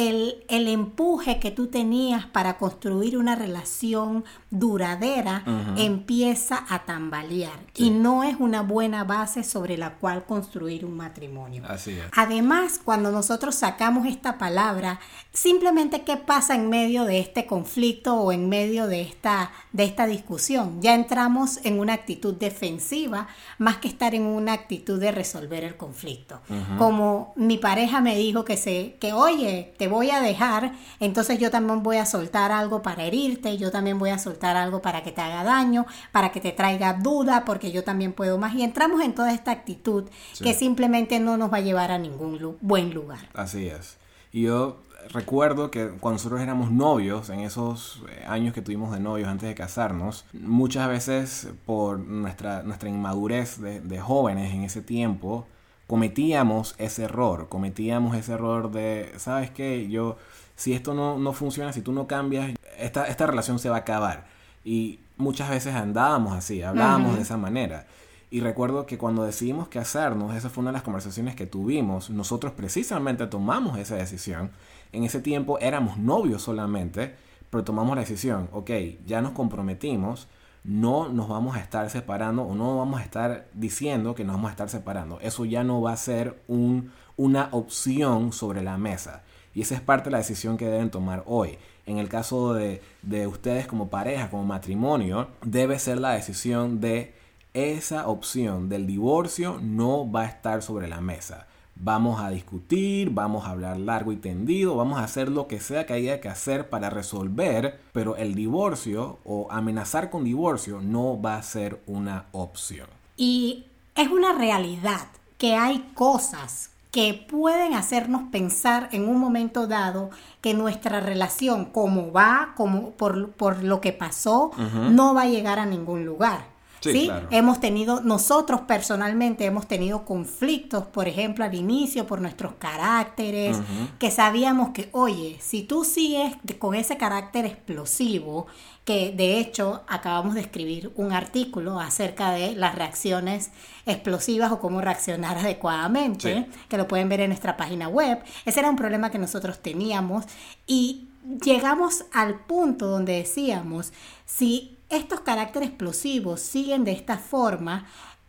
el, 0.08 0.44
el 0.48 0.68
empuje 0.68 1.38
que 1.38 1.50
tú 1.50 1.66
tenías 1.68 2.26
para 2.26 2.56
construir 2.58 3.16
una 3.16 3.34
relación 3.36 4.24
duradera 4.50 5.44
empieza 5.76 6.64
a 6.68 6.84
tambalear 6.84 7.58
Sí. 7.72 7.84
y 7.86 7.90
no 7.90 8.24
es 8.24 8.36
una 8.38 8.62
buena 8.62 9.04
base 9.04 9.44
sobre 9.44 9.76
la 9.78 9.94
cual 9.98 10.24
construir 10.24 10.84
un 10.84 10.96
matrimonio. 10.96 11.62
Así 11.68 11.92
es. 11.92 12.04
Además, 12.16 12.80
cuando 12.82 13.10
nosotros 13.12 13.54
sacamos 13.54 14.06
esta 14.06 14.38
palabra, 14.38 14.98
simplemente 15.32 16.02
qué 16.02 16.16
pasa 16.16 16.54
en 16.54 16.68
medio 16.68 17.04
de 17.04 17.20
este 17.20 17.46
conflicto 17.46 18.14
o 18.16 18.32
en 18.32 18.48
medio 18.48 18.86
de 18.88 19.02
esta, 19.02 19.52
de 19.72 19.84
esta 19.84 20.06
discusión. 20.06 20.80
Ya 20.82 20.94
entramos 20.94 21.60
en 21.64 21.78
una 21.78 21.92
actitud 21.94 22.34
defensiva 22.34 23.28
más 23.58 23.76
que 23.76 23.88
estar 23.88 24.14
en 24.14 24.22
una 24.24 24.52
actitud 24.52 24.98
de 25.00 25.12
resolver 25.12 25.62
el 25.64 25.76
conflicto. 25.76 26.40
Como 26.78 27.32
mi 27.36 27.58
pareja 27.58 28.00
me 28.00 28.16
dijo 28.16 28.44
que, 28.44 28.56
se, 28.56 28.96
que, 29.00 29.12
oye, 29.12 29.74
te 29.78 29.86
voy 29.90 30.10
a 30.10 30.20
dejar, 30.20 30.72
entonces 31.00 31.38
yo 31.38 31.50
también 31.50 31.82
voy 31.82 31.98
a 31.98 32.06
soltar 32.06 32.52
algo 32.52 32.80
para 32.80 33.02
herirte, 33.04 33.58
yo 33.58 33.70
también 33.70 33.98
voy 33.98 34.10
a 34.10 34.18
soltar 34.18 34.56
algo 34.56 34.80
para 34.80 35.02
que 35.02 35.12
te 35.12 35.20
haga 35.20 35.44
daño, 35.44 35.84
para 36.12 36.32
que 36.32 36.40
te 36.40 36.52
traiga 36.52 36.94
duda, 36.94 37.44
porque 37.44 37.72
yo 37.72 37.84
también 37.84 38.12
puedo 38.14 38.38
más. 38.38 38.54
Y 38.54 38.62
entramos 38.62 39.02
en 39.02 39.14
toda 39.14 39.32
esta 39.34 39.50
actitud 39.50 40.04
Sí. 40.32 40.44
que 40.44 40.54
simplemente 40.54 41.20
no 41.20 41.36
nos 41.36 41.52
va 41.52 41.58
a 41.58 41.60
llevar 41.60 41.90
a 41.90 41.98
ningún 41.98 42.38
lu- 42.38 42.56
buen 42.62 42.94
lugar. 42.94 43.28
Así 43.34 43.66
es. 43.66 43.98
Y 44.32 44.42
yo 44.42 44.80
recuerdo 45.12 45.70
que 45.70 45.88
cuando 45.88 46.18
nosotros 46.18 46.40
éramos 46.40 46.70
novios, 46.70 47.30
en 47.30 47.40
esos 47.40 48.02
eh, 48.10 48.24
años 48.28 48.54
que 48.54 48.62
tuvimos 48.62 48.92
de 48.92 49.00
novios 49.00 49.28
antes 49.28 49.48
de 49.48 49.54
casarnos, 49.54 50.24
muchas 50.32 50.88
veces 50.88 51.48
por 51.66 51.98
nuestra, 51.98 52.62
nuestra 52.62 52.88
inmadurez 52.88 53.60
de, 53.60 53.80
de 53.80 53.98
jóvenes 54.00 54.52
en 54.52 54.62
ese 54.62 54.82
tiempo, 54.82 55.46
cometíamos 55.90 56.76
ese 56.78 57.02
error, 57.02 57.48
cometíamos 57.48 58.16
ese 58.16 58.34
error 58.34 58.70
de, 58.70 59.12
¿sabes 59.16 59.50
qué? 59.50 59.88
Yo, 59.88 60.18
si 60.54 60.72
esto 60.72 60.94
no, 60.94 61.18
no 61.18 61.32
funciona, 61.32 61.72
si 61.72 61.82
tú 61.82 61.90
no 61.90 62.06
cambias, 62.06 62.54
esta, 62.78 63.08
esta 63.08 63.26
relación 63.26 63.58
se 63.58 63.70
va 63.70 63.74
a 63.74 63.78
acabar. 63.80 64.28
Y 64.64 65.00
muchas 65.16 65.50
veces 65.50 65.74
andábamos 65.74 66.34
así, 66.34 66.62
hablábamos 66.62 67.16
de 67.16 67.22
esa 67.22 67.36
manera. 67.36 67.88
Y 68.30 68.38
recuerdo 68.38 68.86
que 68.86 68.98
cuando 68.98 69.24
decidimos 69.24 69.66
casarnos, 69.66 70.36
esa 70.36 70.48
fue 70.48 70.62
una 70.62 70.70
de 70.70 70.74
las 70.74 70.84
conversaciones 70.84 71.34
que 71.34 71.46
tuvimos. 71.48 72.08
Nosotros 72.08 72.52
precisamente 72.52 73.26
tomamos 73.26 73.76
esa 73.76 73.96
decisión. 73.96 74.52
En 74.92 75.02
ese 75.02 75.20
tiempo 75.20 75.58
éramos 75.58 75.98
novios 75.98 76.42
solamente, 76.42 77.16
pero 77.50 77.64
tomamos 77.64 77.96
la 77.96 78.02
decisión, 78.02 78.48
ok, 78.52 78.70
ya 79.06 79.22
nos 79.22 79.32
comprometimos, 79.32 80.28
no 80.64 81.08
nos 81.08 81.28
vamos 81.28 81.56
a 81.56 81.60
estar 81.60 81.88
separando 81.90 82.42
o 82.42 82.54
no 82.54 82.78
vamos 82.78 83.00
a 83.00 83.04
estar 83.04 83.46
diciendo 83.54 84.14
que 84.14 84.24
nos 84.24 84.36
vamos 84.36 84.48
a 84.48 84.52
estar 84.52 84.68
separando. 84.68 85.18
Eso 85.20 85.44
ya 85.44 85.64
no 85.64 85.80
va 85.80 85.92
a 85.92 85.96
ser 85.96 86.42
un, 86.48 86.92
una 87.16 87.48
opción 87.52 88.32
sobre 88.32 88.62
la 88.62 88.78
mesa. 88.78 89.22
Y 89.54 89.62
esa 89.62 89.74
es 89.74 89.80
parte 89.80 90.04
de 90.04 90.12
la 90.12 90.18
decisión 90.18 90.56
que 90.56 90.66
deben 90.66 90.90
tomar 90.90 91.24
hoy. 91.26 91.58
En 91.86 91.98
el 91.98 92.08
caso 92.08 92.54
de, 92.54 92.82
de 93.02 93.26
ustedes 93.26 93.66
como 93.66 93.88
pareja, 93.88 94.30
como 94.30 94.44
matrimonio, 94.44 95.28
debe 95.42 95.78
ser 95.78 95.98
la 95.98 96.12
decisión 96.12 96.80
de 96.80 97.14
esa 97.52 98.06
opción 98.06 98.68
del 98.68 98.86
divorcio 98.86 99.58
no 99.60 100.10
va 100.10 100.22
a 100.22 100.26
estar 100.26 100.62
sobre 100.62 100.88
la 100.88 101.00
mesa. 101.00 101.46
Vamos 101.82 102.20
a 102.20 102.28
discutir, 102.28 103.08
vamos 103.08 103.46
a 103.46 103.52
hablar 103.52 103.78
largo 103.78 104.12
y 104.12 104.16
tendido, 104.16 104.76
vamos 104.76 104.98
a 104.98 105.04
hacer 105.04 105.30
lo 105.30 105.46
que 105.46 105.60
sea 105.60 105.86
que 105.86 105.94
haya 105.94 106.20
que 106.20 106.28
hacer 106.28 106.68
para 106.68 106.90
resolver, 106.90 107.80
pero 107.92 108.16
el 108.16 108.34
divorcio 108.34 109.18
o 109.24 109.48
amenazar 109.50 110.10
con 110.10 110.24
divorcio 110.24 110.82
no 110.82 111.18
va 111.22 111.36
a 111.36 111.42
ser 111.42 111.80
una 111.86 112.26
opción. 112.32 112.86
Y 113.16 113.64
es 113.94 114.08
una 114.10 114.34
realidad 114.34 115.06
que 115.38 115.56
hay 115.56 115.90
cosas 115.94 116.70
que 116.90 117.14
pueden 117.14 117.72
hacernos 117.72 118.24
pensar 118.30 118.90
en 118.92 119.08
un 119.08 119.18
momento 119.18 119.66
dado 119.66 120.10
que 120.42 120.52
nuestra 120.52 121.00
relación, 121.00 121.66
como 121.66 122.12
va, 122.12 122.52
como 122.56 122.90
por, 122.90 123.30
por 123.30 123.62
lo 123.62 123.80
que 123.80 123.94
pasó, 123.94 124.50
no 124.90 125.14
va 125.14 125.22
a 125.22 125.28
llegar 125.28 125.58
a 125.58 125.64
ningún 125.66 126.04
lugar. 126.04 126.49
Sí, 126.80 126.92
¿sí? 126.92 127.04
claro. 127.06 127.28
Hemos 127.30 127.60
tenido, 127.60 128.00
nosotros 128.00 128.62
personalmente 128.62 129.44
hemos 129.44 129.66
tenido 129.68 130.04
conflictos, 130.04 130.86
por 130.86 131.08
ejemplo, 131.08 131.44
al 131.44 131.54
inicio 131.54 132.06
por 132.06 132.20
nuestros 132.20 132.54
caracteres, 132.54 133.58
que 133.98 134.10
sabíamos 134.10 134.70
que, 134.70 134.88
oye, 134.92 135.36
si 135.40 135.62
tú 135.62 135.84
sigues 135.84 136.34
con 136.58 136.74
ese 136.74 136.96
carácter 136.96 137.44
explosivo, 137.44 138.46
que 138.84 139.12
de 139.12 139.38
hecho 139.38 139.82
acabamos 139.88 140.34
de 140.34 140.40
escribir 140.40 140.90
un 140.96 141.12
artículo 141.12 141.78
acerca 141.78 142.32
de 142.32 142.54
las 142.56 142.74
reacciones 142.74 143.50
explosivas 143.86 144.50
o 144.50 144.58
cómo 144.58 144.80
reaccionar 144.80 145.36
adecuadamente, 145.38 146.46
Sí. 146.50 146.58
que 146.68 146.76
lo 146.78 146.88
pueden 146.88 147.08
ver 147.08 147.20
en 147.20 147.28
nuestra 147.28 147.56
página 147.56 147.88
web. 147.88 148.20
Ese 148.46 148.60
era 148.60 148.70
un 148.70 148.76
problema 148.76 149.10
que 149.10 149.18
nosotros 149.18 149.58
teníamos 149.60 150.24
y 150.66 151.08
llegamos 151.44 152.04
al 152.12 152.40
punto 152.40 152.86
donde 152.86 153.12
decíamos, 153.18 153.92
si 154.24 154.76
estos 154.90 155.20
caracteres 155.20 155.68
explosivos 155.68 156.40
siguen 156.40 156.84
de 156.84 156.92
esta 156.92 157.16
forma, 157.16 157.86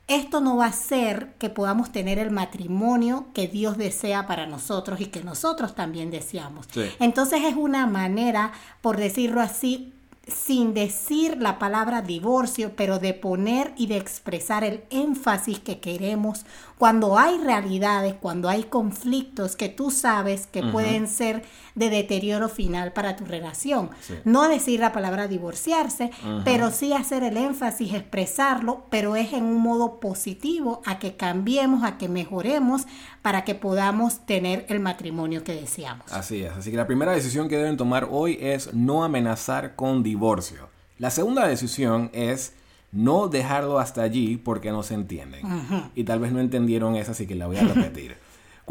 esto 0.07 0.41
no 0.41 0.57
va 0.57 0.65
a 0.65 0.69
hacer 0.69 1.33
que 1.39 1.49
podamos 1.49 1.91
tener 1.91 2.19
el 2.19 2.31
matrimonio 2.31 3.27
que 3.33 3.47
Dios 3.47 3.77
desea 3.77 4.27
para 4.27 4.45
nosotros 4.45 4.99
y 4.99 5.05
que 5.07 5.23
nosotros 5.23 5.73
también 5.73 6.11
deseamos. 6.11 6.67
Sí. 6.71 6.83
Entonces 6.99 7.43
es 7.45 7.55
una 7.55 7.87
manera, 7.87 8.51
por 8.81 8.97
decirlo 8.97 9.41
así, 9.41 9.93
sin 10.27 10.73
decir 10.73 11.37
la 11.41 11.57
palabra 11.59 12.01
divorcio, 12.01 12.73
pero 12.75 12.99
de 12.99 13.13
poner 13.13 13.73
y 13.75 13.87
de 13.87 13.97
expresar 13.97 14.63
el 14.63 14.83
énfasis 14.89 15.59
que 15.59 15.79
queremos 15.79 16.45
cuando 16.77 17.17
hay 17.17 17.37
realidades, 17.37 18.15
cuando 18.15 18.49
hay 18.49 18.63
conflictos 18.63 19.55
que 19.55 19.69
tú 19.69 19.91
sabes 19.91 20.47
que 20.47 20.63
pueden 20.63 21.07
ser 21.07 21.43
de 21.75 21.89
deterioro 21.89 22.49
final 22.49 22.93
para 22.93 23.15
tu 23.15 23.25
relación. 23.25 23.89
Sí. 24.01 24.15
No 24.25 24.47
decir 24.47 24.79
la 24.79 24.91
palabra 24.91 25.27
divorciarse, 25.27 26.11
pero 26.43 26.71
sí 26.71 26.93
hacer 26.93 27.23
el 27.23 27.37
énfasis, 27.37 27.93
expresarlo, 27.93 28.85
pero 28.89 29.15
es 29.15 29.33
en 29.33 29.43
un 29.43 29.61
modo 29.61 29.99
positivo 29.99 30.81
a 30.85 30.99
que 30.99 31.15
cambiemos, 31.15 31.83
a 31.83 31.97
que 31.97 32.09
mejoremos 32.09 32.87
para 33.21 33.43
que 33.43 33.55
podamos 33.55 34.25
tener 34.25 34.65
el 34.69 34.79
matrimonio 34.79 35.43
que 35.43 35.53
deseamos. 35.53 36.11
Así 36.11 36.43
es. 36.43 36.51
Así 36.53 36.71
que 36.71 36.77
la 36.77 36.87
primera 36.87 37.11
decisión 37.11 37.47
que 37.47 37.57
deben 37.57 37.77
tomar 37.77 38.07
hoy 38.09 38.37
es 38.41 38.73
no 38.73 39.03
amenazar 39.03 39.75
con 39.75 40.03
divorcio. 40.03 40.69
La 40.97 41.09
segunda 41.09 41.47
decisión 41.47 42.09
es 42.13 42.53
no 42.91 43.27
dejarlo 43.27 43.79
hasta 43.79 44.01
allí 44.01 44.37
porque 44.37 44.71
no 44.71 44.83
se 44.83 44.93
entienden. 44.93 45.41
Y 45.95 46.03
tal 46.03 46.19
vez 46.19 46.31
no 46.31 46.39
entendieron 46.39 46.95
esa, 46.95 47.11
así 47.11 47.25
que 47.25 47.35
la 47.35 47.47
voy 47.47 47.57
a 47.57 47.63
repetir. 47.63 48.17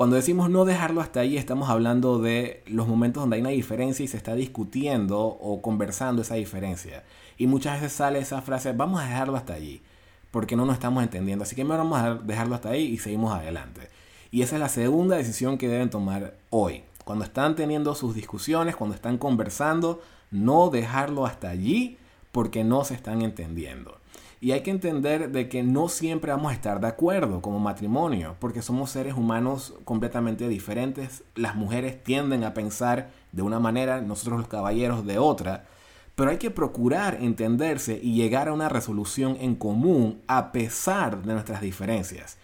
Cuando 0.01 0.17
decimos 0.17 0.49
no 0.49 0.65
dejarlo 0.65 1.03
hasta 1.03 1.21
allí, 1.21 1.37
estamos 1.37 1.69
hablando 1.69 2.21
de 2.21 2.63
los 2.65 2.89
momentos 2.89 3.23
donde 3.23 3.37
hay 3.37 3.43
una 3.43 3.51
diferencia 3.51 4.03
y 4.03 4.09
se 4.09 4.17
está 4.17 4.35
discutiendo 4.35 5.21
o 5.21 5.61
conversando 5.61 6.23
esa 6.23 6.37
diferencia. 6.37 7.05
Y 7.37 7.47
muchas 7.47 7.83
veces 7.83 7.99
sale 7.99 8.19
esa 8.19 8.41
frase, 8.41 8.73
vamos 8.73 9.03
a 9.03 9.05
dejarlo 9.05 9.37
hasta 9.37 9.53
allí, 9.53 9.83
porque 10.31 10.57
no 10.57 10.65
nos 10.65 10.77
estamos 10.77 11.03
entendiendo. 11.03 11.43
Así 11.43 11.55
que 11.55 11.65
mejor 11.65 11.81
vamos 11.81 12.01
a 12.01 12.15
dejarlo 12.15 12.55
hasta 12.55 12.71
ahí 12.71 12.85
y 12.85 12.97
seguimos 12.97 13.35
adelante. 13.35 13.91
Y 14.31 14.41
esa 14.41 14.57
es 14.57 14.61
la 14.61 14.71
segunda 14.71 15.17
decisión 15.17 15.59
que 15.59 15.69
deben 15.69 15.91
tomar 15.91 16.35
hoy. 16.49 16.83
Cuando 17.05 17.27
están 17.27 17.55
teniendo 17.55 17.95
sus 17.95 18.15
discusiones, 18.15 18.77
cuando 18.77 18.97
están 18.97 19.19
conversando, 19.19 20.01
no 20.31 20.71
dejarlo 20.71 21.27
hasta 21.27 21.51
allí 21.51 21.99
porque 22.33 22.65
no 22.65 22.85
se 22.85 22.95
están 22.95 23.21
entendiendo. 23.21 24.00
Y 24.43 24.53
hay 24.53 24.63
que 24.63 24.71
entender 24.71 25.33
de 25.33 25.51
que 25.51 25.63
no 25.63 25.91
siempre 25.91 26.33
vamos 26.33 26.51
a 26.51 26.55
estar 26.55 26.81
de 26.81 26.87
acuerdo 26.87 27.43
como 27.43 27.59
matrimonio, 27.59 28.37
porque 28.39 28.63
somos 28.63 28.91
seres 28.91 29.15
humanos 29.15 29.75
completamente 29.85 30.49
diferentes. 30.49 31.23
Las 31.35 31.57
mujeres 31.57 32.03
tienden 32.03 32.45
a 32.45 32.55
pensar 32.55 33.11
de 33.33 33.43
una 33.43 33.61
manera, 33.61 34.01
nosotros 34.01 34.39
los 34.39 34.49
caballeros 34.49 35.05
de 35.05 35.19
otra. 35.19 35.67
Pero 36.15 36.31
hay 36.31 36.39
que 36.39 36.51
procurar 36.51 37.19
entenderse 37.21 38.01
y 38.03 38.15
llegar 38.15 38.49
a 38.49 38.55
una 38.55 38.71
resolución 38.71 39.37
en 39.41 39.55
común 39.57 40.23
a 40.27 40.53
pesar 40.53 41.23
de 41.23 41.35
nuestras 41.35 41.61
diferencias. 41.61 42.39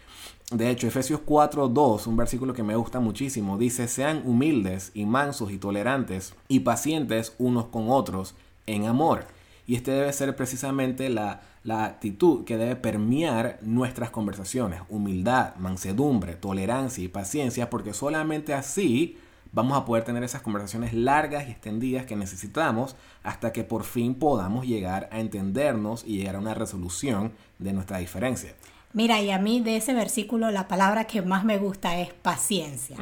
De 0.50 0.70
hecho, 0.70 0.86
Efesios 0.86 1.20
4:2, 1.24 2.06
un 2.06 2.16
versículo 2.16 2.52
que 2.52 2.62
me 2.62 2.76
gusta 2.76 3.00
muchísimo, 3.00 3.56
dice, 3.56 3.88
sean 3.88 4.22
humildes 4.26 4.92
y 4.94 5.06
mansos 5.06 5.50
y 5.50 5.58
tolerantes 5.58 6.34
y 6.46 6.60
pacientes 6.60 7.34
unos 7.38 7.66
con 7.66 7.88
otros 7.88 8.34
en 8.66 8.84
amor. 8.84 9.24
Y 9.66 9.74
este 9.74 9.90
debe 9.90 10.12
ser 10.12 10.36
precisamente 10.36 11.08
la, 11.08 11.40
la 11.66 11.84
actitud 11.84 12.44
que 12.44 12.56
debe 12.56 12.76
permear 12.76 13.58
nuestras 13.60 14.10
conversaciones. 14.10 14.82
Humildad, 14.88 15.56
mansedumbre, 15.56 16.36
tolerancia 16.36 17.02
y 17.02 17.08
paciencia, 17.08 17.68
porque 17.68 17.92
solamente 17.92 18.54
así 18.54 19.18
vamos 19.50 19.76
a 19.76 19.84
poder 19.84 20.04
tener 20.04 20.22
esas 20.22 20.42
conversaciones 20.42 20.92
largas 20.92 21.48
y 21.48 21.50
extendidas 21.50 22.06
que 22.06 22.14
necesitamos 22.14 22.94
hasta 23.24 23.52
que 23.52 23.64
por 23.64 23.82
fin 23.82 24.14
podamos 24.14 24.64
llegar 24.64 25.08
a 25.10 25.18
entendernos 25.18 26.04
y 26.06 26.18
llegar 26.18 26.36
a 26.36 26.40
una 26.40 26.54
resolución 26.54 27.32
de 27.58 27.72
nuestra 27.72 27.98
diferencia. 27.98 28.54
Mira, 28.92 29.20
y 29.20 29.30
a 29.30 29.38
mí 29.38 29.60
de 29.60 29.76
ese 29.76 29.92
versículo 29.92 30.50
la 30.50 30.68
palabra 30.68 31.04
que 31.04 31.20
más 31.20 31.44
me 31.44 31.58
gusta 31.58 31.98
es 32.00 32.14
paciencia, 32.14 32.96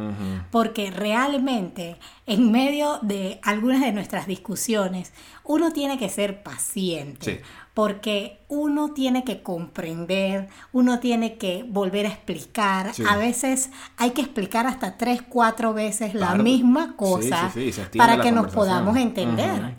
porque 0.50 0.90
realmente 0.90 1.98
en 2.26 2.50
medio 2.50 2.98
de 3.02 3.38
algunas 3.42 3.80
de 3.82 3.92
nuestras 3.92 4.26
discusiones 4.26 5.12
uno 5.44 5.72
tiene 5.72 5.96
que 5.96 6.08
ser 6.08 6.42
paciente, 6.42 7.42
porque 7.74 8.38
uno 8.48 8.92
tiene 8.92 9.24
que 9.24 9.42
comprender, 9.42 10.48
uno 10.72 11.00
tiene 11.00 11.34
que 11.34 11.64
volver 11.68 12.06
a 12.06 12.10
explicar. 12.10 12.92
A 13.08 13.16
veces 13.16 13.70
hay 13.96 14.12
que 14.12 14.22
explicar 14.22 14.68
hasta 14.68 14.96
tres, 14.96 15.22
cuatro 15.28 15.74
veces 15.74 16.14
la 16.14 16.36
misma 16.36 16.94
cosa 16.96 17.52
para 17.96 18.20
que 18.20 18.30
nos 18.30 18.52
podamos 18.52 18.96
entender. 18.96 19.74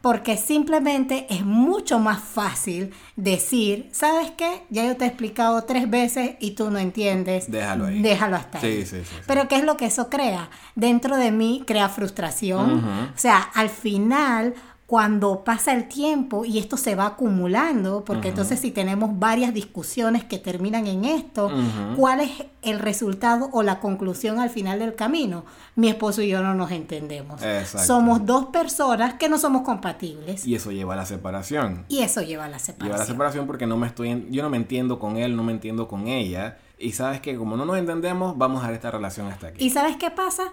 Porque 0.00 0.36
simplemente 0.36 1.26
es 1.28 1.44
mucho 1.44 1.98
más 1.98 2.20
fácil 2.20 2.94
decir, 3.16 3.88
¿sabes 3.90 4.30
qué? 4.30 4.62
Ya 4.70 4.86
yo 4.86 4.96
te 4.96 5.04
he 5.04 5.08
explicado 5.08 5.64
tres 5.64 5.90
veces 5.90 6.36
y 6.38 6.52
tú 6.52 6.70
no 6.70 6.78
entiendes. 6.78 7.50
Déjalo 7.50 7.86
ahí. 7.86 8.00
Déjalo 8.00 8.36
hasta 8.36 8.60
ahí. 8.60 8.86
Pero 9.26 9.48
¿qué 9.48 9.56
es 9.56 9.64
lo 9.64 9.76
que 9.76 9.86
eso 9.86 10.08
crea? 10.08 10.50
Dentro 10.76 11.16
de 11.16 11.32
mí 11.32 11.64
crea 11.66 11.88
frustración. 11.88 12.84
O 13.12 13.18
sea, 13.18 13.38
al 13.38 13.70
final 13.70 14.54
cuando 14.90 15.44
pasa 15.44 15.72
el 15.72 15.86
tiempo 15.86 16.44
y 16.44 16.58
esto 16.58 16.76
se 16.76 16.96
va 16.96 17.06
acumulando, 17.06 18.04
porque 18.04 18.30
entonces 18.30 18.58
si 18.58 18.72
tenemos 18.72 19.20
varias 19.20 19.54
discusiones 19.54 20.24
que 20.24 20.36
terminan 20.40 20.88
en 20.88 21.04
esto, 21.04 21.48
¿cuál 21.96 22.18
es 22.18 22.30
el 22.62 22.80
resultado 22.80 23.50
o 23.52 23.62
la 23.62 23.78
conclusión 23.78 24.40
al 24.40 24.50
final 24.50 24.80
del 24.80 24.96
camino? 24.96 25.44
Mi 25.76 25.90
esposo 25.90 26.22
y 26.22 26.28
yo 26.28 26.42
no 26.42 26.56
nos 26.56 26.72
entendemos. 26.72 27.40
Somos 27.86 28.26
dos 28.26 28.46
personas 28.46 29.14
que 29.14 29.28
no 29.28 29.38
somos 29.38 29.62
compatibles. 29.62 30.44
Y 30.44 30.56
eso 30.56 30.72
lleva 30.72 30.94
a 30.94 30.96
la 30.96 31.06
separación. 31.06 31.84
Y 31.86 32.00
eso 32.00 32.22
lleva 32.22 32.46
a 32.46 32.48
la 32.48 32.58
separación. 32.58 32.88
Lleva 32.88 32.96
a 32.96 32.98
la 32.98 33.06
separación 33.06 33.46
porque 33.46 33.68
no 33.68 33.76
me 33.76 33.86
estoy, 33.86 34.26
yo 34.32 34.42
no 34.42 34.50
me 34.50 34.56
entiendo 34.56 34.98
con 34.98 35.18
él, 35.18 35.36
no 35.36 35.44
me 35.44 35.52
entiendo 35.52 35.86
con 35.86 36.08
ella. 36.08 36.58
Y 36.80 36.92
sabes 36.92 37.20
que 37.20 37.36
como 37.36 37.56
no 37.56 37.64
nos 37.64 37.76
entendemos, 37.76 38.36
vamos 38.36 38.62
a 38.62 38.66
dar 38.66 38.74
esta 38.74 38.90
relación 38.90 39.28
hasta 39.28 39.48
aquí. 39.48 39.64
¿Y 39.64 39.70
sabes 39.70 39.96
qué 39.98 40.10
pasa? 40.10 40.44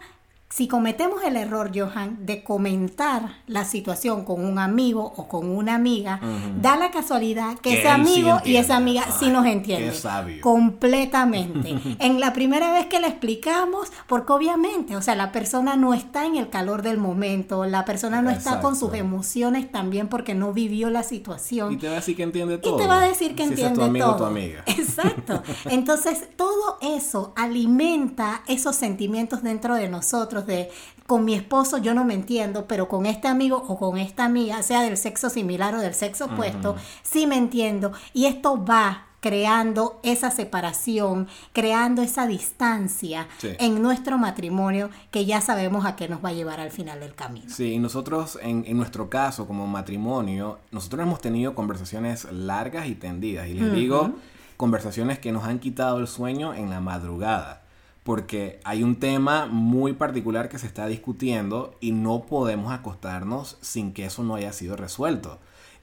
Si 0.50 0.70
cometemos 0.70 1.24
el 1.26 1.36
error, 1.36 1.72
Johan, 1.76 2.26
de 2.26 2.42
comentar 2.42 3.36
la 3.48 3.66
situación 3.66 4.24
con 4.24 4.46
un 4.46 4.60
amigo 4.60 5.14
o 5.18 5.28
con 5.28 5.50
una 5.50 5.76
amiga, 5.76 6.22
da 6.62 6.78
la 6.78 6.90
casualidad 6.90 7.60
que, 7.60 7.80
ese 7.80 7.90
amigo 7.90 8.40
y 8.46 8.56
esa 8.56 8.78
amiga 8.78 9.04
sí 9.20 9.30
nos 9.30 9.46
entienden. 9.46 9.94
Completamente. 10.40 11.78
en 12.00 12.22
la 12.22 12.32
primera 12.32 12.72
vez 12.72 12.86
que 12.86 13.02
le 13.02 13.08
explicamos, 13.08 13.92
porque 14.08 14.32
obviamente, 14.32 14.96
o 14.96 15.02
sea, 15.02 15.16
la 15.16 15.34
persona 15.34 15.76
no 15.76 15.94
está 15.94 16.26
en 16.26 16.38
el 16.38 16.50
calor 16.50 16.82
del 16.82 16.98
momento, 16.98 17.66
la 17.66 17.84
persona 17.84 18.22
no 18.22 18.30
está 18.30 18.62
con 18.62 18.78
sus 18.78 18.94
emociones 18.94 19.70
también 19.70 20.08
porque 20.08 20.34
no 20.34 20.54
vivió 20.54 20.90
la 20.90 21.04
situación. 21.04 21.74
Y 21.74 21.78
te 21.78 21.88
va 21.88 21.94
a 21.94 21.98
decir 21.98 22.16
que 22.16 22.24
entiende 22.24 22.58
todo. 22.58 22.76
Y 22.76 22.82
te 22.82 22.88
va 22.88 23.02
a 23.02 23.08
decir 23.08 23.36
que 23.36 23.44
entiende 23.44 23.74
es 23.74 23.80
tu 23.80 23.84
amigo 23.84 24.06
todo. 24.06 24.16
O 24.16 24.18
tu 24.20 24.26
amiga. 24.26 24.64
Exacto. 24.66 25.44
Entonces, 25.66 26.30
todo 26.38 26.78
eso 26.82 27.34
alimenta 27.36 28.44
esos 28.48 28.78
sentimientos 28.78 29.44
dentro 29.44 29.76
de 29.76 29.90
nosotros 29.90 30.37
de 30.46 30.70
con 31.08 31.24
mi 31.24 31.34
esposo 31.34 31.78
yo 31.78 31.94
no 31.94 32.04
me 32.04 32.14
entiendo, 32.14 32.66
pero 32.68 32.88
con 32.90 33.06
este 33.06 33.28
amigo 33.30 33.64
o 33.68 33.80
con 33.80 33.98
esta 33.98 34.26
amiga, 34.26 34.62
sea 34.62 34.82
del 34.82 34.98
sexo 34.98 35.30
similar 35.30 35.74
o 35.74 35.80
del 35.80 35.94
sexo 35.94 36.26
opuesto, 36.26 36.76
sí 37.02 37.26
me 37.26 37.38
entiendo. 37.38 37.94
Y 38.14 38.26
esto 38.26 38.64
va 38.64 39.06
creando 39.22 40.00
esa 40.04 40.30
separación, 40.32 41.28
creando 41.54 42.02
esa 42.02 42.28
distancia 42.28 43.28
en 43.42 43.82
nuestro 43.82 44.18
matrimonio 44.18 44.90
que 45.12 45.26
ya 45.26 45.42
sabemos 45.42 45.86
a 45.86 45.96
qué 45.96 46.08
nos 46.08 46.24
va 46.24 46.30
a 46.30 46.34
llevar 46.34 46.60
al 46.60 46.72
final 46.72 47.00
del 47.00 47.16
camino. 47.16 47.50
Sí, 47.50 47.74
y 47.74 47.80
nosotros 47.80 48.38
en, 48.42 48.64
en 48.68 48.78
nuestro 48.78 49.10
caso 49.10 49.48
como 49.48 49.66
matrimonio, 49.66 50.60
nosotros 50.72 51.02
hemos 51.02 51.22
tenido 51.22 51.56
conversaciones 51.56 52.32
largas 52.32 52.88
y 52.88 52.96
tendidas, 52.96 53.48
y 53.48 53.54
les 53.54 53.74
digo, 53.74 54.12
conversaciones 54.56 55.20
que 55.20 55.32
nos 55.32 55.46
han 55.46 55.60
quitado 55.60 56.00
el 56.00 56.08
sueño 56.08 56.54
en 56.54 56.70
la 56.70 56.80
madrugada 56.80 57.67
porque 58.08 58.62
hay 58.64 58.84
un 58.84 58.96
tema 58.96 59.48
muy 59.48 59.92
particular 59.92 60.48
que 60.48 60.58
se 60.58 60.66
está 60.66 60.88
discutiendo 60.88 61.76
y 61.82 61.92
no 61.92 62.22
podemos 62.22 62.72
acostarnos 62.72 63.58
sin 63.60 63.92
que 63.92 64.06
eso 64.06 64.24
no 64.24 64.36
haya 64.36 64.54
sido 64.54 64.78
resuelto. 64.78 65.40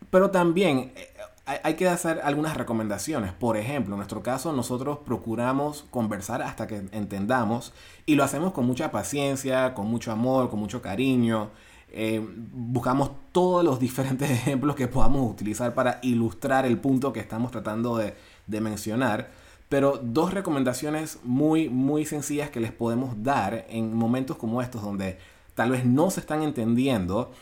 Pero 0.09 0.31
también 0.31 0.95
eh, 0.97 1.13
hay 1.45 1.75
que 1.75 1.87
hacer 1.87 2.23
algunas 2.25 2.57
recomendaciones. 2.57 3.35
Por 3.35 3.59
ejemplo, 3.59 3.93
en 3.93 3.99
nuestro 3.99 4.23
caso 4.23 4.55
nosotros 4.55 5.01
procuramos 5.05 5.85
conversar 5.91 6.41
hasta 6.41 6.67
que 6.67 6.77
entendamos 6.93 7.75
y 8.07 8.15
lo 8.15 8.25
hacemos 8.25 8.55
con 8.55 8.65
mucha 8.65 8.91
paciencia, 8.91 9.75
con 9.75 9.89
mucho 9.89 10.11
amor, 10.11 10.49
con 10.49 10.61
mucho 10.61 10.81
cariño. 10.81 11.51
Eh, 11.91 12.27
buscamos 12.55 13.11
todos 13.33 13.63
los 13.63 13.79
diferentes 13.87 14.31
ejemplos 14.31 14.77
que 14.77 14.89
podamos 14.89 15.31
utilizar 15.31 15.75
para 15.75 15.99
ilustrar 16.01 16.65
el 16.65 16.79
punto 16.79 17.13
que 17.13 17.21
estamos 17.21 17.51
tratando 17.51 17.99
de, 17.99 18.15
de 18.47 18.61
mencionar 18.63 19.44
pero 19.69 19.99
dos 20.03 20.33
recomendaciones 20.35 21.19
muy, 21.25 21.69
muy 21.69 22.05
sencillas 22.05 22.51
que 22.51 22.61
les 22.61 22.73
podemos 22.73 23.23
dar 23.23 23.67
en 23.69 23.95
momentos 23.95 24.37
como 24.37 24.63
estos 24.63 24.83
donde 24.83 25.19
tal 25.55 25.71
vez 25.71 25.85
no 25.85 26.11
se 26.11 26.21
están 26.21 26.43
entendiendo 26.43 27.33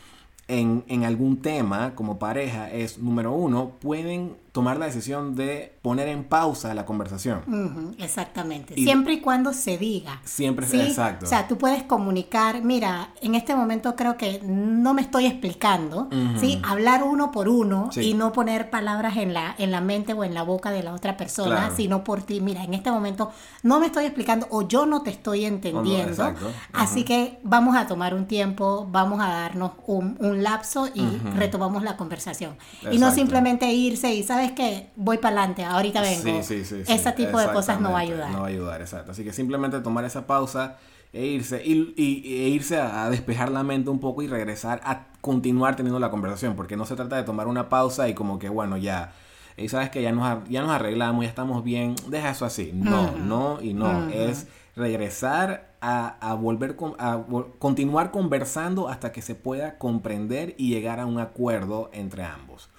en, 0.47 0.83
en 0.87 1.03
algún 1.03 1.41
tema 1.41 1.95
como 1.95 2.19
pareja 2.19 2.71
es, 2.71 2.97
número 2.97 3.31
uno, 3.33 3.71
pueden 3.79 4.35
tomar 4.53 4.77
la 4.77 4.85
decisión 4.85 5.35
de 5.35 5.73
poner 5.81 6.07
en 6.07 6.23
pausa 6.25 6.75
la 6.75 6.85
conversación. 6.85 7.95
exactamente. 7.97 8.75
siempre 8.75 9.15
y 9.15 9.19
cuando 9.19 9.51
se 9.51 9.79
diga. 9.79 10.21
Siempre, 10.23 10.67
exacto. 10.67 11.25
O 11.25 11.27
sea, 11.27 11.47
tú 11.47 11.57
puedes 11.57 11.81
comunicar, 11.81 12.63
mira, 12.63 13.09
en 13.21 13.33
este 13.33 13.55
momento 13.55 13.95
creo 13.95 14.15
que 14.15 14.41
no 14.43 14.93
me 14.93 15.01
estoy 15.01 15.25
explicando, 15.25 16.07
¿sí? 16.39 16.61
Hablar 16.63 17.03
uno 17.03 17.31
por 17.31 17.49
uno 17.49 17.89
y 17.95 18.13
no 18.13 18.31
poner 18.31 18.69
palabras 18.69 19.17
en 19.17 19.33
la, 19.33 19.55
en 19.57 19.71
la 19.71 19.81
mente 19.81 20.13
o 20.13 20.23
en 20.23 20.35
la 20.35 20.43
boca 20.43 20.69
de 20.69 20.83
la 20.83 20.93
otra 20.93 21.17
persona, 21.17 21.71
sino 21.75 22.03
por 22.03 22.21
ti. 22.21 22.39
Mira, 22.39 22.63
en 22.63 22.75
este 22.75 22.91
momento 22.91 23.31
no 23.63 23.79
me 23.79 23.87
estoy 23.87 24.05
explicando 24.05 24.45
o 24.51 24.67
yo 24.67 24.85
no 24.85 25.01
te 25.01 25.09
estoy 25.09 25.45
entendiendo. 25.45 26.31
Así 26.73 27.03
que 27.03 27.39
vamos 27.41 27.75
a 27.75 27.87
tomar 27.87 28.13
un 28.13 28.27
tiempo, 28.27 28.87
vamos 28.91 29.19
a 29.19 29.29
darnos 29.29 29.71
un, 29.87 30.15
un 30.19 30.43
lapso 30.43 30.87
y 30.93 31.03
retomamos 31.35 31.81
la 31.81 31.97
conversación. 31.97 32.55
Y 32.91 32.99
no 32.99 33.11
simplemente 33.11 33.73
irse 33.73 34.13
y, 34.13 34.21
¿sabes? 34.21 34.42
Es 34.43 34.51
que 34.51 34.89
voy 34.95 35.17
para 35.17 35.39
adelante, 35.39 35.63
ahorita 35.63 36.01
vengo. 36.01 36.43
Sí, 36.43 36.63
sí, 36.63 36.65
sí, 36.65 36.83
Ese 36.91 37.11
tipo 37.13 37.39
de 37.39 37.51
cosas 37.51 37.79
no 37.79 37.91
va 37.91 37.99
a 37.99 38.01
ayudar. 38.01 38.31
No 38.31 38.41
va 38.41 38.45
a 38.45 38.49
ayudar, 38.49 38.81
exacto. 38.81 39.11
Así 39.11 39.23
que 39.23 39.33
simplemente 39.33 39.79
tomar 39.81 40.05
esa 40.05 40.27
pausa 40.27 40.77
e 41.13 41.25
irse, 41.25 41.61
y, 41.63 41.93
e 41.97 42.49
irse 42.49 42.77
a, 42.77 43.09
despejar 43.09 43.51
la 43.51 43.63
mente 43.63 43.89
un 43.89 43.99
poco 43.99 44.21
y 44.21 44.27
regresar 44.27 44.81
a 44.83 45.07
continuar 45.21 45.75
teniendo 45.75 45.99
la 45.99 46.09
conversación, 46.09 46.55
porque 46.55 46.75
no 46.75 46.85
se 46.85 46.95
trata 46.95 47.15
de 47.15 47.23
tomar 47.23 47.47
una 47.47 47.69
pausa 47.69 48.09
y 48.09 48.13
como 48.13 48.39
que, 48.39 48.49
bueno, 48.49 48.77
ya, 48.77 49.13
y 49.55 49.69
sabes 49.69 49.89
que 49.91 50.01
ya 50.01 50.11
nos, 50.11 50.47
ya 50.49 50.61
nos 50.61 50.71
arreglamos, 50.71 51.23
ya 51.23 51.29
estamos 51.29 51.63
bien, 51.63 51.95
deja 52.07 52.31
eso 52.31 52.45
así. 52.45 52.71
No, 52.73 53.11
no 53.11 53.61
y 53.61 53.73
no. 53.73 54.09
Es 54.09 54.47
regresar 54.75 55.75
a, 55.81 56.17
a 56.19 56.33
volver 56.33 56.75
a 56.97 57.19
continuar 57.59 58.09
conversando 58.09 58.89
hasta 58.89 59.11
que 59.11 59.21
se 59.21 59.35
pueda 59.35 59.77
comprender 59.77 60.55
y 60.57 60.69
llegar 60.69 60.99
a 60.99 61.05
un 61.05 61.19
acuerdo 61.19 61.91
entre 61.93 62.23
ambos. 62.23 62.69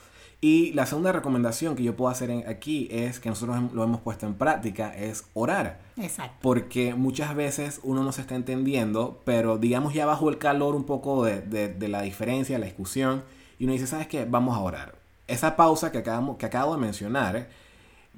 Y 0.46 0.74
la 0.74 0.84
segunda 0.84 1.10
recomendación 1.10 1.74
que 1.74 1.82
yo 1.82 1.96
puedo 1.96 2.10
hacer 2.10 2.46
aquí 2.46 2.86
es 2.90 3.18
que 3.18 3.30
nosotros 3.30 3.72
lo 3.72 3.82
hemos 3.82 4.02
puesto 4.02 4.26
en 4.26 4.34
práctica, 4.34 4.94
es 4.94 5.24
orar. 5.32 5.80
Exacto. 5.96 6.36
Porque 6.42 6.92
muchas 6.94 7.34
veces 7.34 7.80
uno 7.82 8.04
no 8.04 8.12
se 8.12 8.20
está 8.20 8.34
entendiendo, 8.34 9.22
pero 9.24 9.56
digamos 9.56 9.94
ya 9.94 10.04
bajo 10.04 10.28
el 10.28 10.36
calor 10.36 10.74
un 10.74 10.84
poco 10.84 11.24
de, 11.24 11.40
de, 11.40 11.88
la 11.88 12.02
diferencia, 12.02 12.58
la 12.58 12.66
discusión, 12.66 13.24
y 13.58 13.64
uno 13.64 13.72
dice, 13.72 13.86
¿sabes 13.86 14.06
qué? 14.06 14.26
Vamos 14.26 14.54
a 14.54 14.60
orar. 14.60 14.96
Esa 15.28 15.56
pausa 15.56 15.90
que, 15.90 15.96
acabamos, 15.96 16.36
que 16.36 16.44
acabo 16.44 16.74
de 16.74 16.80
mencionar 16.82 17.48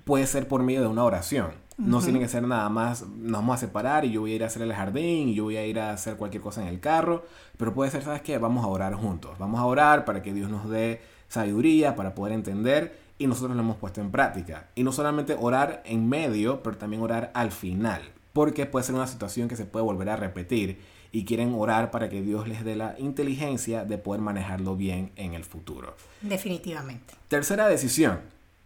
puede 0.02 0.26
ser 0.26 0.48
por 0.48 0.64
medio 0.64 0.80
de 0.80 0.88
una 0.88 1.04
oración. 1.04 1.52
No 1.78 2.00
tiene 2.00 2.18
que 2.18 2.28
ser 2.28 2.42
nada 2.42 2.68
más, 2.70 3.06
nos 3.06 3.32
vamos 3.32 3.56
a 3.56 3.58
separar 3.58 4.06
y 4.06 4.10
yo 4.10 4.22
voy 4.22 4.32
a 4.32 4.34
ir 4.36 4.42
a 4.44 4.46
hacer 4.46 4.62
el 4.62 4.72
jardín 4.72 5.28
y 5.28 5.34
yo 5.34 5.44
voy 5.44 5.58
a 5.58 5.66
ir 5.66 5.78
a 5.78 5.90
hacer 5.90 6.16
cualquier 6.16 6.42
cosa 6.42 6.62
en 6.62 6.68
el 6.68 6.80
carro, 6.80 7.26
pero 7.58 7.74
puede 7.74 7.90
ser, 7.90 8.02
¿sabes 8.02 8.22
qué? 8.22 8.38
Vamos 8.38 8.64
a 8.64 8.68
orar 8.68 8.94
juntos. 8.94 9.38
Vamos 9.38 9.60
a 9.60 9.66
orar 9.66 10.06
para 10.06 10.22
que 10.22 10.32
Dios 10.32 10.50
nos 10.50 10.70
dé 10.70 11.02
sabiduría 11.28 11.94
para 11.94 12.14
poder 12.14 12.32
entender 12.32 12.98
y 13.18 13.26
nosotros 13.26 13.56
lo 13.56 13.62
hemos 13.62 13.76
puesto 13.76 14.00
en 14.00 14.10
práctica. 14.10 14.68
Y 14.74 14.84
no 14.84 14.92
solamente 14.92 15.36
orar 15.38 15.82
en 15.84 16.08
medio, 16.08 16.62
pero 16.62 16.78
también 16.78 17.02
orar 17.02 17.30
al 17.34 17.52
final, 17.52 18.02
porque 18.32 18.66
puede 18.66 18.84
ser 18.84 18.94
una 18.94 19.06
situación 19.06 19.48
que 19.48 19.56
se 19.56 19.66
puede 19.66 19.84
volver 19.84 20.08
a 20.08 20.16
repetir 20.16 20.78
y 21.12 21.24
quieren 21.24 21.54
orar 21.54 21.90
para 21.90 22.08
que 22.08 22.22
Dios 22.22 22.48
les 22.48 22.64
dé 22.64 22.76
la 22.76 22.94
inteligencia 22.98 23.84
de 23.84 23.98
poder 23.98 24.20
manejarlo 24.20 24.76
bien 24.76 25.12
en 25.16 25.34
el 25.34 25.44
futuro. 25.44 25.94
Definitivamente. 26.20 27.14
Tercera 27.28 27.68
decisión, 27.68 28.20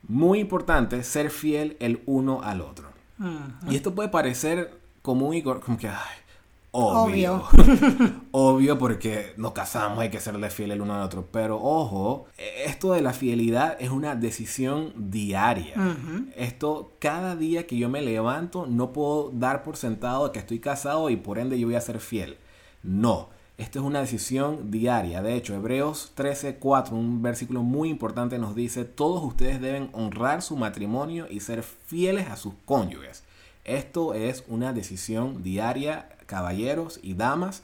muy 0.06 0.40
importante, 0.40 1.02
ser 1.02 1.30
fiel 1.30 1.76
el 1.80 2.02
uno 2.06 2.42
al 2.42 2.60
otro. 2.60 2.99
Y 3.68 3.76
esto 3.76 3.94
puede 3.94 4.08
parecer 4.08 4.80
común 5.02 5.34
y 5.34 5.42
como 5.42 5.76
que, 5.76 5.90
Obvio. 6.72 7.44
Obvio. 8.30 8.78
porque 8.78 9.32
nos 9.36 9.52
casamos, 9.52 9.98
hay 9.98 10.10
que 10.10 10.20
serle 10.20 10.50
fiel 10.50 10.70
el 10.70 10.80
uno 10.80 10.94
al 10.94 11.02
otro. 11.02 11.28
Pero 11.32 11.60
ojo, 11.60 12.26
esto 12.64 12.92
de 12.92 13.02
la 13.02 13.12
fidelidad 13.12 13.76
es 13.80 13.90
una 13.90 14.14
decisión 14.14 14.92
diaria. 14.96 15.74
Esto, 16.36 16.92
cada 17.00 17.34
día 17.36 17.66
que 17.66 17.76
yo 17.76 17.88
me 17.88 18.02
levanto, 18.02 18.66
no 18.66 18.92
puedo 18.92 19.30
dar 19.32 19.62
por 19.64 19.76
sentado 19.76 20.30
que 20.32 20.38
estoy 20.38 20.60
casado 20.60 21.10
y 21.10 21.16
por 21.16 21.38
ende 21.38 21.58
yo 21.58 21.66
voy 21.66 21.76
a 21.76 21.80
ser 21.80 21.98
fiel. 21.98 22.38
No. 22.82 23.30
Esto 23.60 23.78
es 23.78 23.84
una 23.84 24.00
decisión 24.00 24.70
diaria. 24.70 25.20
De 25.20 25.34
hecho, 25.34 25.54
Hebreos 25.54 26.12
13:4, 26.16 26.92
un 26.92 27.20
versículo 27.20 27.62
muy 27.62 27.90
importante, 27.90 28.38
nos 28.38 28.54
dice, 28.54 28.86
todos 28.86 29.22
ustedes 29.22 29.60
deben 29.60 29.90
honrar 29.92 30.40
su 30.40 30.56
matrimonio 30.56 31.26
y 31.28 31.40
ser 31.40 31.62
fieles 31.62 32.30
a 32.30 32.36
sus 32.36 32.54
cónyuges. 32.64 33.22
Esto 33.64 34.14
es 34.14 34.44
una 34.48 34.72
decisión 34.72 35.42
diaria 35.42 36.08
caballeros 36.24 37.00
y 37.02 37.12
damas 37.12 37.62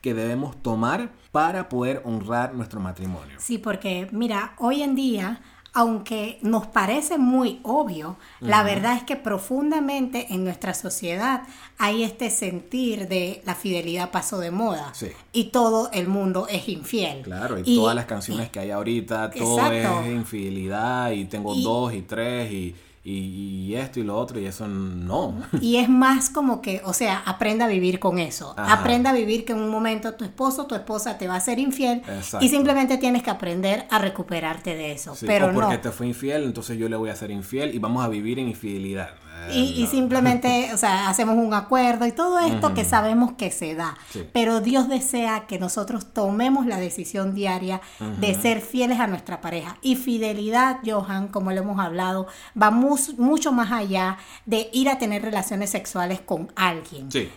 que 0.00 0.14
debemos 0.14 0.56
tomar 0.62 1.10
para 1.30 1.68
poder 1.68 2.00
honrar 2.06 2.54
nuestro 2.54 2.80
matrimonio. 2.80 3.36
Sí, 3.38 3.58
porque 3.58 4.08
mira, 4.12 4.54
hoy 4.56 4.80
en 4.80 4.94
día, 4.94 5.42
aunque 5.74 6.38
nos 6.40 6.68
parece 6.68 7.18
muy 7.18 7.58
obvio, 7.64 8.16
la 8.40 8.62
verdad 8.62 8.96
es 8.96 9.02
que 9.02 9.16
profundamente 9.16 10.32
en 10.32 10.44
nuestra 10.44 10.72
sociedad 10.72 11.42
hay 11.78 12.04
este 12.04 12.30
sentir 12.30 13.08
de 13.08 13.42
la 13.44 13.56
fidelidad 13.56 14.12
pasó 14.12 14.38
de 14.38 14.52
moda 14.52 14.92
y 15.32 15.44
todo 15.46 15.90
el 15.92 16.06
mundo 16.06 16.46
es 16.48 16.68
infiel. 16.68 17.22
Claro, 17.22 17.58
y, 17.58 17.74
todas 17.74 17.96
las 17.96 18.06
canciones 18.06 18.50
que 18.50 18.60
hay 18.60 18.70
ahorita, 18.70 19.32
todo 19.32 19.72
es 19.72 20.06
infidelidad 20.06 21.10
y 21.10 21.24
tengo 21.24 21.56
dos 21.56 21.92
y 21.92 22.02
tres 22.02 22.52
y 22.52 22.76
y, 23.06 23.74
esto 23.74 24.00
y 24.00 24.02
lo 24.02 24.16
otro 24.16 24.40
y 24.40 24.46
eso 24.46 24.66
no. 24.66 25.42
Y 25.60 25.76
es 25.76 25.90
más 25.90 26.30
como 26.30 26.62
que, 26.62 26.80
o 26.84 26.94
sea, 26.94 27.22
aprenda 27.26 27.66
a 27.66 27.68
vivir 27.68 27.98
con 27.98 28.18
eso. 28.18 28.54
Aprenda 28.56 29.10
a 29.10 29.12
vivir 29.12 29.44
que 29.44 29.52
en 29.52 29.58
un 29.58 29.68
momento 29.68 30.14
tu 30.14 30.24
esposo 30.24 30.66
tu 30.66 30.74
esposa 30.74 31.18
te 31.18 31.28
va 31.28 31.36
a 31.36 31.40
ser 31.40 31.58
infiel 31.58 32.02
y 32.40 32.48
simplemente 32.48 32.96
tienes 32.96 33.22
que 33.22 33.30
aprender 33.30 33.86
a 33.90 33.98
recuperarte 33.98 34.74
de 34.74 34.92
eso. 34.92 35.14
Pero 35.20 35.50
o 35.50 35.52
porque 35.52 35.78
te 35.78 35.90
fue 35.90 36.06
infiel, 36.06 36.44
entonces 36.44 36.78
yo 36.78 36.88
le 36.88 36.96
voy 36.96 37.10
a 37.10 37.16
ser 37.16 37.30
infiel 37.30 37.74
y 37.74 37.78
vamos 37.78 38.02
a 38.04 38.08
vivir 38.08 38.38
en 38.38 38.48
infidelidad. 38.48 39.10
Y, 39.52 39.86
simplemente, 39.86 40.70
o 40.72 40.76
sea, 40.76 41.08
hacemos 41.08 41.36
un 41.36 41.54
acuerdo 41.54 42.06
y 42.06 42.12
todo 42.12 42.38
esto 42.38 42.74
que 42.74 42.84
sabemos 42.84 43.32
que 43.32 43.50
se 43.50 43.74
da. 43.74 43.96
Pero 44.32 44.60
Dios 44.60 44.88
desea 44.88 45.46
que 45.46 45.58
nosotros 45.58 46.12
tomemos 46.12 46.66
la 46.66 46.78
decisión 46.78 47.34
diaria 47.34 47.80
de 48.20 48.34
ser 48.34 48.60
fieles 48.60 49.00
a 49.00 49.06
nuestra 49.06 49.40
pareja. 49.40 49.76
Y 49.82 49.96
fidelidad, 49.96 50.78
Johan, 50.84 51.28
como 51.28 51.52
lo 51.52 51.60
hemos 51.60 51.78
hablado, 51.78 52.26
va 52.60 52.70
mucho 52.70 53.52
más 53.52 53.72
allá 53.72 54.18
de 54.46 54.68
ir 54.72 54.88
a 54.88 54.98
tener 54.98 55.22
relaciones 55.22 55.70
sexuales 55.70 56.20
con 56.20 56.52
alguien. 56.56 57.10
Sí, 57.10 57.28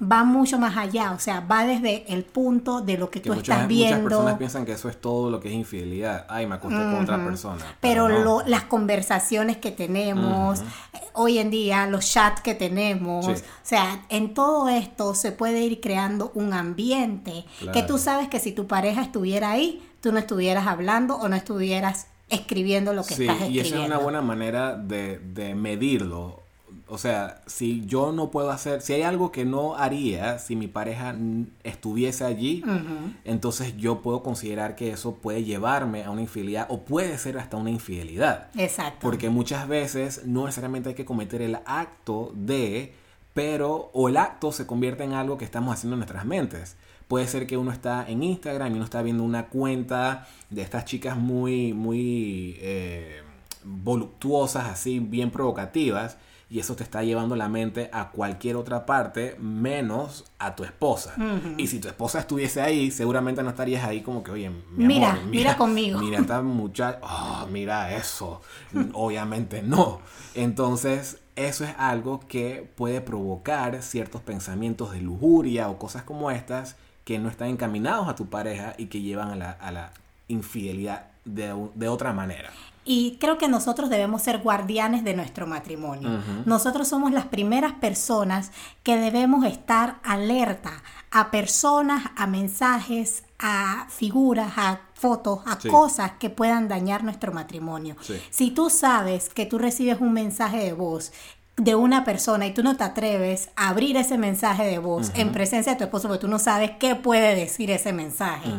va 0.00 0.24
mucho 0.24 0.58
más 0.58 0.76
allá. 0.76 1.12
O 1.12 1.18
sea, 1.18 1.40
va 1.40 1.66
desde 1.66 2.12
el 2.12 2.24
punto 2.24 2.80
de 2.80 2.98
lo 2.98 3.10
que, 3.10 3.20
tú 3.20 3.32
estás 3.32 3.66
viendo. 3.66 3.96
Muchas 3.96 4.08
personas 4.08 4.38
piensan 4.38 4.64
que 4.64 4.72
eso 4.72 4.88
es 4.88 5.00
todo 5.00 5.30
lo 5.30 5.40
que 5.40 5.48
es 5.48 5.54
infidelidad. 5.54 6.26
Ay, 6.28 6.46
me 6.46 6.56
acosté 6.56 6.76
con 6.76 7.02
otra 7.02 7.22
persona. 7.24 7.64
Pero, 7.80 8.42
las 8.46 8.64
conversaciones 8.64 9.56
que 9.56 9.70
tenemos, 9.70 10.62
hoy 11.12 11.35
en 11.38 11.50
día, 11.50 11.86
los 11.86 12.10
chats 12.10 12.40
que 12.40 12.54
tenemos, 12.54 13.26
o 13.26 13.34
sea, 13.62 14.04
en 14.08 14.34
todo 14.34 14.68
esto 14.68 15.14
se 15.14 15.32
puede 15.32 15.60
ir 15.62 15.80
creando 15.80 16.30
un 16.34 16.52
ambiente 16.52 17.44
que 17.72 17.82
tú 17.82 17.98
sabes 17.98 18.28
que 18.28 18.40
si 18.40 18.52
tu 18.52 18.66
pareja 18.66 19.02
estuviera 19.02 19.50
ahí, 19.50 19.82
tú 20.00 20.12
no 20.12 20.18
estuvieras 20.18 20.66
hablando 20.66 21.16
o 21.16 21.28
no 21.28 21.36
estuvieras 21.36 22.06
escribiendo 22.28 22.92
lo 22.92 23.04
que 23.04 23.14
estás 23.14 23.36
escribiendo. 23.40 23.54
Y 23.54 23.60
esa 23.60 23.80
es 23.80 23.86
una 23.86 23.98
buena 23.98 24.22
manera 24.22 24.76
de, 24.76 25.18
de 25.18 25.54
medirlo 25.54 26.45
o 26.88 26.98
sea, 26.98 27.42
si 27.46 27.84
yo 27.84 28.12
no 28.12 28.30
puedo 28.30 28.50
hacer, 28.50 28.80
si 28.80 28.92
hay 28.92 29.02
algo 29.02 29.32
que 29.32 29.44
no 29.44 29.76
haría 29.76 30.38
si 30.38 30.54
mi 30.54 30.68
pareja 30.68 31.16
estuviese 31.64 32.24
allí, 32.24 32.62
entonces 33.24 33.76
yo 33.76 34.02
puedo 34.02 34.22
considerar 34.22 34.76
que 34.76 34.90
eso 34.90 35.16
puede 35.16 35.42
llevarme 35.42 36.04
a 36.04 36.12
una 36.12 36.20
infidelidad 36.22 36.66
o 36.70 36.84
puede 36.84 37.18
ser 37.18 37.38
hasta 37.38 37.56
una 37.56 37.70
infidelidad. 37.70 38.50
Exacto. 38.56 38.98
Porque 39.00 39.30
muchas 39.30 39.66
veces 39.66 40.26
no 40.26 40.46
necesariamente 40.46 40.90
hay 40.90 40.94
que 40.94 41.04
cometer 41.04 41.42
el 41.42 41.58
acto 41.66 42.30
de, 42.36 42.94
pero, 43.34 43.90
o 43.92 44.08
el 44.08 44.16
acto 44.16 44.52
se 44.52 44.66
convierte 44.66 45.02
en 45.02 45.12
algo 45.12 45.38
que 45.38 45.44
estamos 45.44 45.74
haciendo 45.74 45.94
en 45.94 46.00
nuestras 46.00 46.24
mentes. 46.24 46.76
Puede 47.08 47.26
ser 47.26 47.48
que 47.48 47.56
uno 47.56 47.72
está 47.72 48.08
en 48.08 48.22
Instagram 48.22 48.72
y 48.72 48.74
uno 48.76 48.84
está 48.84 49.02
viendo 49.02 49.24
una 49.24 49.46
cuenta 49.46 50.28
de 50.50 50.62
estas 50.62 50.84
chicas 50.84 51.16
muy, 51.16 51.72
muy 51.72 52.58
eh, 52.60 53.22
voluptuosas, 53.64 54.66
así, 54.66 55.00
bien 55.00 55.32
provocativas 55.32 56.16
y 56.48 56.60
eso 56.60 56.76
te 56.76 56.84
está 56.84 57.02
llevando 57.02 57.34
la 57.34 57.48
mente 57.48 57.90
a 57.92 58.10
cualquier 58.10 58.54
otra 58.54 58.86
parte 58.86 59.36
menos 59.40 60.24
a 60.38 60.54
tu 60.54 60.62
esposa. 60.62 61.14
Y 61.56 61.66
si 61.66 61.80
tu 61.80 61.88
esposa 61.88 62.20
estuviese 62.20 62.60
ahí, 62.62 62.92
seguramente 62.92 63.42
no 63.42 63.50
estarías 63.50 63.84
ahí 63.84 64.00
como 64.00 64.22
que, 64.22 64.30
oye, 64.30 64.50
mi 64.50 64.86
mira, 64.86 65.10
amor, 65.10 65.24
mira, 65.24 65.30
mira 65.30 65.56
conmigo. 65.56 65.98
Mira 65.98 66.20
esta 66.20 66.42
muchacha, 66.42 67.00
oh, 67.02 67.46
mira 67.50 67.96
eso. 67.96 68.42
Obviamente 68.92 69.62
no. 69.62 70.00
Entonces, 70.34 71.18
eso 71.34 71.64
es 71.64 71.74
algo 71.78 72.20
que 72.28 72.70
puede 72.76 73.00
provocar 73.00 73.82
ciertos 73.82 74.22
pensamientos 74.22 74.92
de 74.92 75.00
lujuria 75.00 75.68
o 75.68 75.78
cosas 75.78 76.04
como 76.04 76.30
estas 76.30 76.76
que 77.04 77.18
no 77.18 77.28
están 77.28 77.48
encaminados 77.48 78.08
a 78.08 78.14
tu 78.14 78.26
pareja 78.26 78.74
y 78.78 78.86
que 78.86 79.00
llevan 79.00 79.30
a 79.30 79.36
la, 79.36 79.50
a 79.50 79.72
la 79.72 79.92
infidelidad 80.28 81.06
de, 81.24 81.54
de 81.74 81.88
otra 81.88 82.12
manera. 82.12 82.50
Y 82.88 83.18
creo 83.20 83.36
que 83.36 83.48
nosotros 83.48 83.90
debemos 83.90 84.22
ser 84.22 84.38
guardianes 84.38 85.02
de 85.02 85.14
nuestro 85.14 85.46
matrimonio. 85.46 86.22
Nosotros 86.44 86.86
somos 86.86 87.10
las 87.10 87.26
primeras 87.26 87.72
personas 87.72 88.52
que 88.84 88.96
debemos 88.96 89.44
estar 89.44 89.98
alerta 90.04 90.82
a 91.10 91.32
personas, 91.32 92.04
a 92.14 92.28
mensajes, 92.28 93.24
a 93.40 93.86
figuras, 93.90 94.52
a 94.56 94.80
fotos, 94.94 95.40
a 95.46 95.58
cosas 95.68 96.12
que 96.20 96.30
puedan 96.30 96.68
dañar 96.68 97.02
nuestro 97.02 97.32
matrimonio. 97.32 97.96
Si 98.30 98.52
tú 98.52 98.70
sabes 98.70 99.28
que 99.30 99.46
tú 99.46 99.58
recibes 99.58 100.00
un 100.00 100.12
mensaje 100.12 100.58
de 100.58 100.72
voz 100.72 101.12
de 101.56 101.74
una 101.74 102.04
persona 102.04 102.46
y 102.46 102.52
tú 102.52 102.62
no 102.62 102.76
te 102.76 102.84
atreves 102.84 103.48
a 103.56 103.68
abrir 103.68 103.96
ese 103.96 104.18
mensaje 104.18 104.64
de 104.64 104.78
voz 104.78 105.10
en 105.14 105.32
presencia 105.32 105.72
de 105.72 105.78
tu 105.78 105.84
esposo 105.84 106.08
porque 106.08 106.20
tú 106.20 106.28
no 106.28 106.38
sabes 106.38 106.72
qué 106.78 106.94
puede 106.94 107.34
decir 107.34 107.70
ese 107.70 107.94
mensaje. 107.94 108.50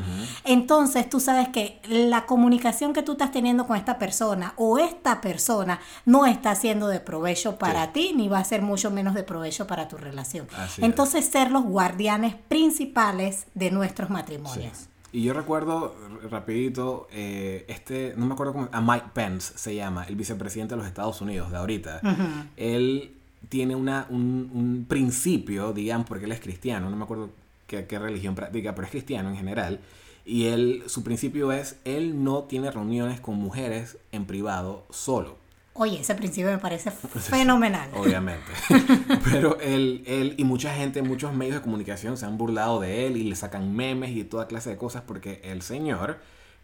Entonces 0.44 1.08
tú 1.08 1.20
sabes 1.20 1.50
que 1.50 1.80
la 1.88 2.26
comunicación 2.26 2.94
que 2.94 3.04
tú 3.04 3.12
estás 3.12 3.32
teniendo 3.32 3.68
con 3.68 3.78
esta 3.78 4.00
persona 4.00 4.54
o 4.58 4.80
esta 4.80 5.22
persona 5.22 5.80
no 6.06 6.26
está 6.26 6.56
siendo 6.56 6.88
de 6.88 7.00
provecho 7.00 7.60
para 7.60 7.94
ti 7.94 8.14
ni 8.16 8.30
va 8.30 8.40
a 8.40 8.44
ser 8.44 8.64
mucho 8.64 8.90
menos 8.90 9.14
de 9.14 9.24
provecho 9.24 9.68
para 9.68 9.88
tu 9.88 9.98
relación. 9.98 10.48
Entonces 10.80 11.26
ser 11.26 11.52
los 11.52 11.66
guardianes 11.66 12.34
principales 12.48 13.46
de 13.54 13.70
nuestros 13.70 14.10
matrimonios. 14.10 14.90
Y 15.12 15.24
yo 15.24 15.34
recuerdo, 15.34 15.96
rapidito, 16.30 17.08
eh, 17.12 17.66
este, 17.68 18.14
no 18.18 18.26
me 18.26 18.34
acuerdo 18.34 18.54
cómo, 18.54 18.70
a 18.72 18.82
Mike 18.82 19.08
Pence 19.14 19.54
se 19.58 19.74
llama, 19.74 20.04
el 20.04 20.16
vicepresidente 20.16 20.76
de 20.76 20.80
los 20.80 20.88
Estados 20.88 21.22
Unidos 21.22 21.50
de 21.50 21.58
ahorita. 21.58 22.02
Él 22.58 23.12
tiene 23.50 23.76
una, 23.76 24.06
un, 24.10 24.52
un, 24.54 24.86
principio, 24.88 25.72
digamos, 25.72 26.08
porque 26.08 26.26
él 26.26 26.32
es 26.32 26.42
cristiano, 26.42 26.90
no 26.90 26.98
me 26.98 27.04
acuerdo 27.04 27.30
qué, 27.68 27.86
qué 27.86 28.00
religión 28.00 28.36
practica, 28.36 28.76
pero 28.76 28.86
es 28.86 28.92
cristiano 28.92 29.30
en 29.30 29.38
general. 29.38 29.80
Y 30.26 30.48
él, 30.48 30.84
su 30.88 31.04
principio 31.04 31.54
es, 31.54 31.78
él 31.86 32.24
no 32.24 32.44
tiene 32.44 32.70
reuniones 32.70 33.22
con 33.22 33.36
mujeres 33.36 33.98
en 34.12 34.26
privado 34.26 34.86
solo. 34.90 35.38
Oye, 35.80 36.00
ese 36.02 36.16
principio 36.16 36.50
me 36.50 36.58
parece 36.58 36.92
fenomenal. 36.92 37.90
Obviamente. 37.94 38.52
Pero 39.24 39.60
él, 39.60 40.04
él 40.08 40.34
y 40.38 40.44
mucha 40.44 40.74
gente, 40.74 41.02
muchos 41.02 41.34
medios 41.34 41.56
de 41.56 41.62
comunicación 41.62 42.18
se 42.18 42.26
han 42.26 42.38
burlado 42.38 42.80
de 42.80 43.06
él 43.08 43.18
y 43.18 43.24
le 43.24 43.36
sacan 43.36 43.76
memes 43.76 44.12
y 44.12 44.24
toda 44.24 44.48
clase 44.48 44.72
de 44.72 44.78
cosas 44.78 45.04
porque 45.06 45.40
el 45.44 45.62
señor 45.62 46.18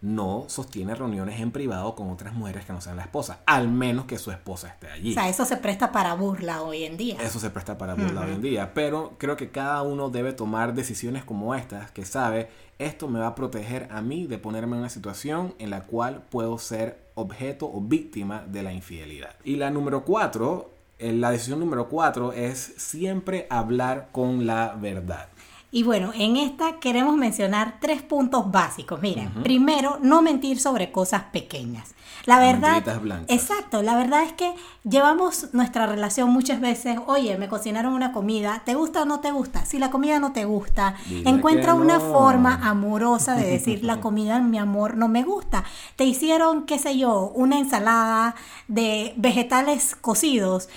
no 0.03 0.43
sostiene 0.49 0.95
reuniones 0.95 1.39
en 1.39 1.51
privado 1.51 1.95
con 1.95 2.11
otras 2.11 2.33
mujeres 2.33 2.65
que 2.65 2.73
no 2.73 2.81
sean 2.81 2.97
la 2.97 3.03
esposa, 3.03 3.39
al 3.45 3.69
menos 3.69 4.03
que 4.03 4.17
su 4.17 4.31
esposa 4.31 4.67
esté 4.67 4.87
allí. 4.89 5.11
O 5.11 5.13
sea, 5.13 5.29
eso 5.29 5.45
se 5.45 5.55
presta 5.55 5.93
para 5.93 6.13
burla 6.13 6.61
hoy 6.61 6.83
en 6.83 6.97
día. 6.97 7.15
Eso 7.21 7.39
se 7.39 7.49
presta 7.49 7.77
para 7.77 7.93
burla 7.93 8.21
hoy 8.21 8.33
en 8.33 8.41
día, 8.41 8.73
pero 8.73 9.15
creo 9.17 9.37
que 9.37 9.49
cada 9.49 9.81
uno 9.81 10.09
debe 10.09 10.33
tomar 10.33 10.73
decisiones 10.73 11.23
como 11.23 11.55
estas, 11.55 11.91
que 11.91 12.03
sabe, 12.03 12.49
esto 12.85 13.07
me 13.07 13.19
va 13.19 13.27
a 13.27 13.35
proteger 13.35 13.87
a 13.91 14.01
mí 14.01 14.27
de 14.27 14.37
ponerme 14.37 14.75
en 14.75 14.81
una 14.81 14.89
situación 14.89 15.55
en 15.59 15.69
la 15.69 15.81
cual 15.83 16.23
puedo 16.29 16.57
ser 16.57 17.11
objeto 17.15 17.69
o 17.71 17.81
víctima 17.81 18.45
de 18.47 18.63
la 18.63 18.73
infidelidad. 18.73 19.35
Y 19.43 19.55
la 19.55 19.69
número 19.69 20.03
cuatro, 20.03 20.71
eh, 20.99 21.11
la 21.11 21.31
decisión 21.31 21.59
número 21.59 21.89
cuatro 21.89 22.33
es 22.33 22.57
siempre 22.77 23.47
hablar 23.49 24.09
con 24.11 24.45
la 24.45 24.75
verdad. 24.79 25.29
Y 25.75 25.81
bueno, 25.81 26.11
en 26.13 26.37
esta 26.37 26.73
queremos 26.73 27.17
mencionar 27.17 27.79
tres 27.81 28.03
puntos 28.03 28.51
básicos. 28.51 29.01
Miren, 29.01 29.31
primero, 29.41 29.97
no 30.03 30.21
mentir 30.21 30.59
sobre 30.59 30.91
cosas 30.91 31.23
pequeñas. 31.31 31.95
La 32.25 32.37
verdad, 32.37 32.83
exacto, 33.27 33.81
la 33.81 33.97
verdad 33.97 34.21
es 34.21 34.33
que 34.33 34.53
llevamos 34.87 35.51
nuestra 35.51 35.87
relación 35.87 36.29
muchas 36.29 36.61
veces, 36.61 36.99
oye, 37.07 37.39
me 37.39 37.47
cocinaron 37.47 37.91
una 37.93 38.11
comida, 38.11 38.61
¿te 38.63 38.75
gusta 38.75 39.01
o 39.01 39.05
no 39.05 39.19
te 39.19 39.31
gusta? 39.31 39.65
Si 39.65 39.79
la 39.79 39.89
comida 39.89 40.19
no 40.19 40.31
te 40.31 40.45
gusta, 40.45 40.95
encuentra 41.25 41.73
una 41.73 41.99
forma 41.99 42.59
amorosa 42.63 43.35
de 43.35 43.47
decir, 43.49 43.83
la 43.83 43.99
comida, 43.99 44.39
mi 44.41 44.59
amor, 44.59 44.95
no 44.95 45.07
me 45.07 45.23
gusta. 45.23 45.63
Te 45.95 46.03
hicieron, 46.03 46.67
qué 46.67 46.77
sé 46.77 46.99
yo, 46.99 47.31
una 47.33 47.57
ensalada 47.57 48.35
de 48.67 49.15
vegetales 49.17 49.97
cocidos. 49.99 50.69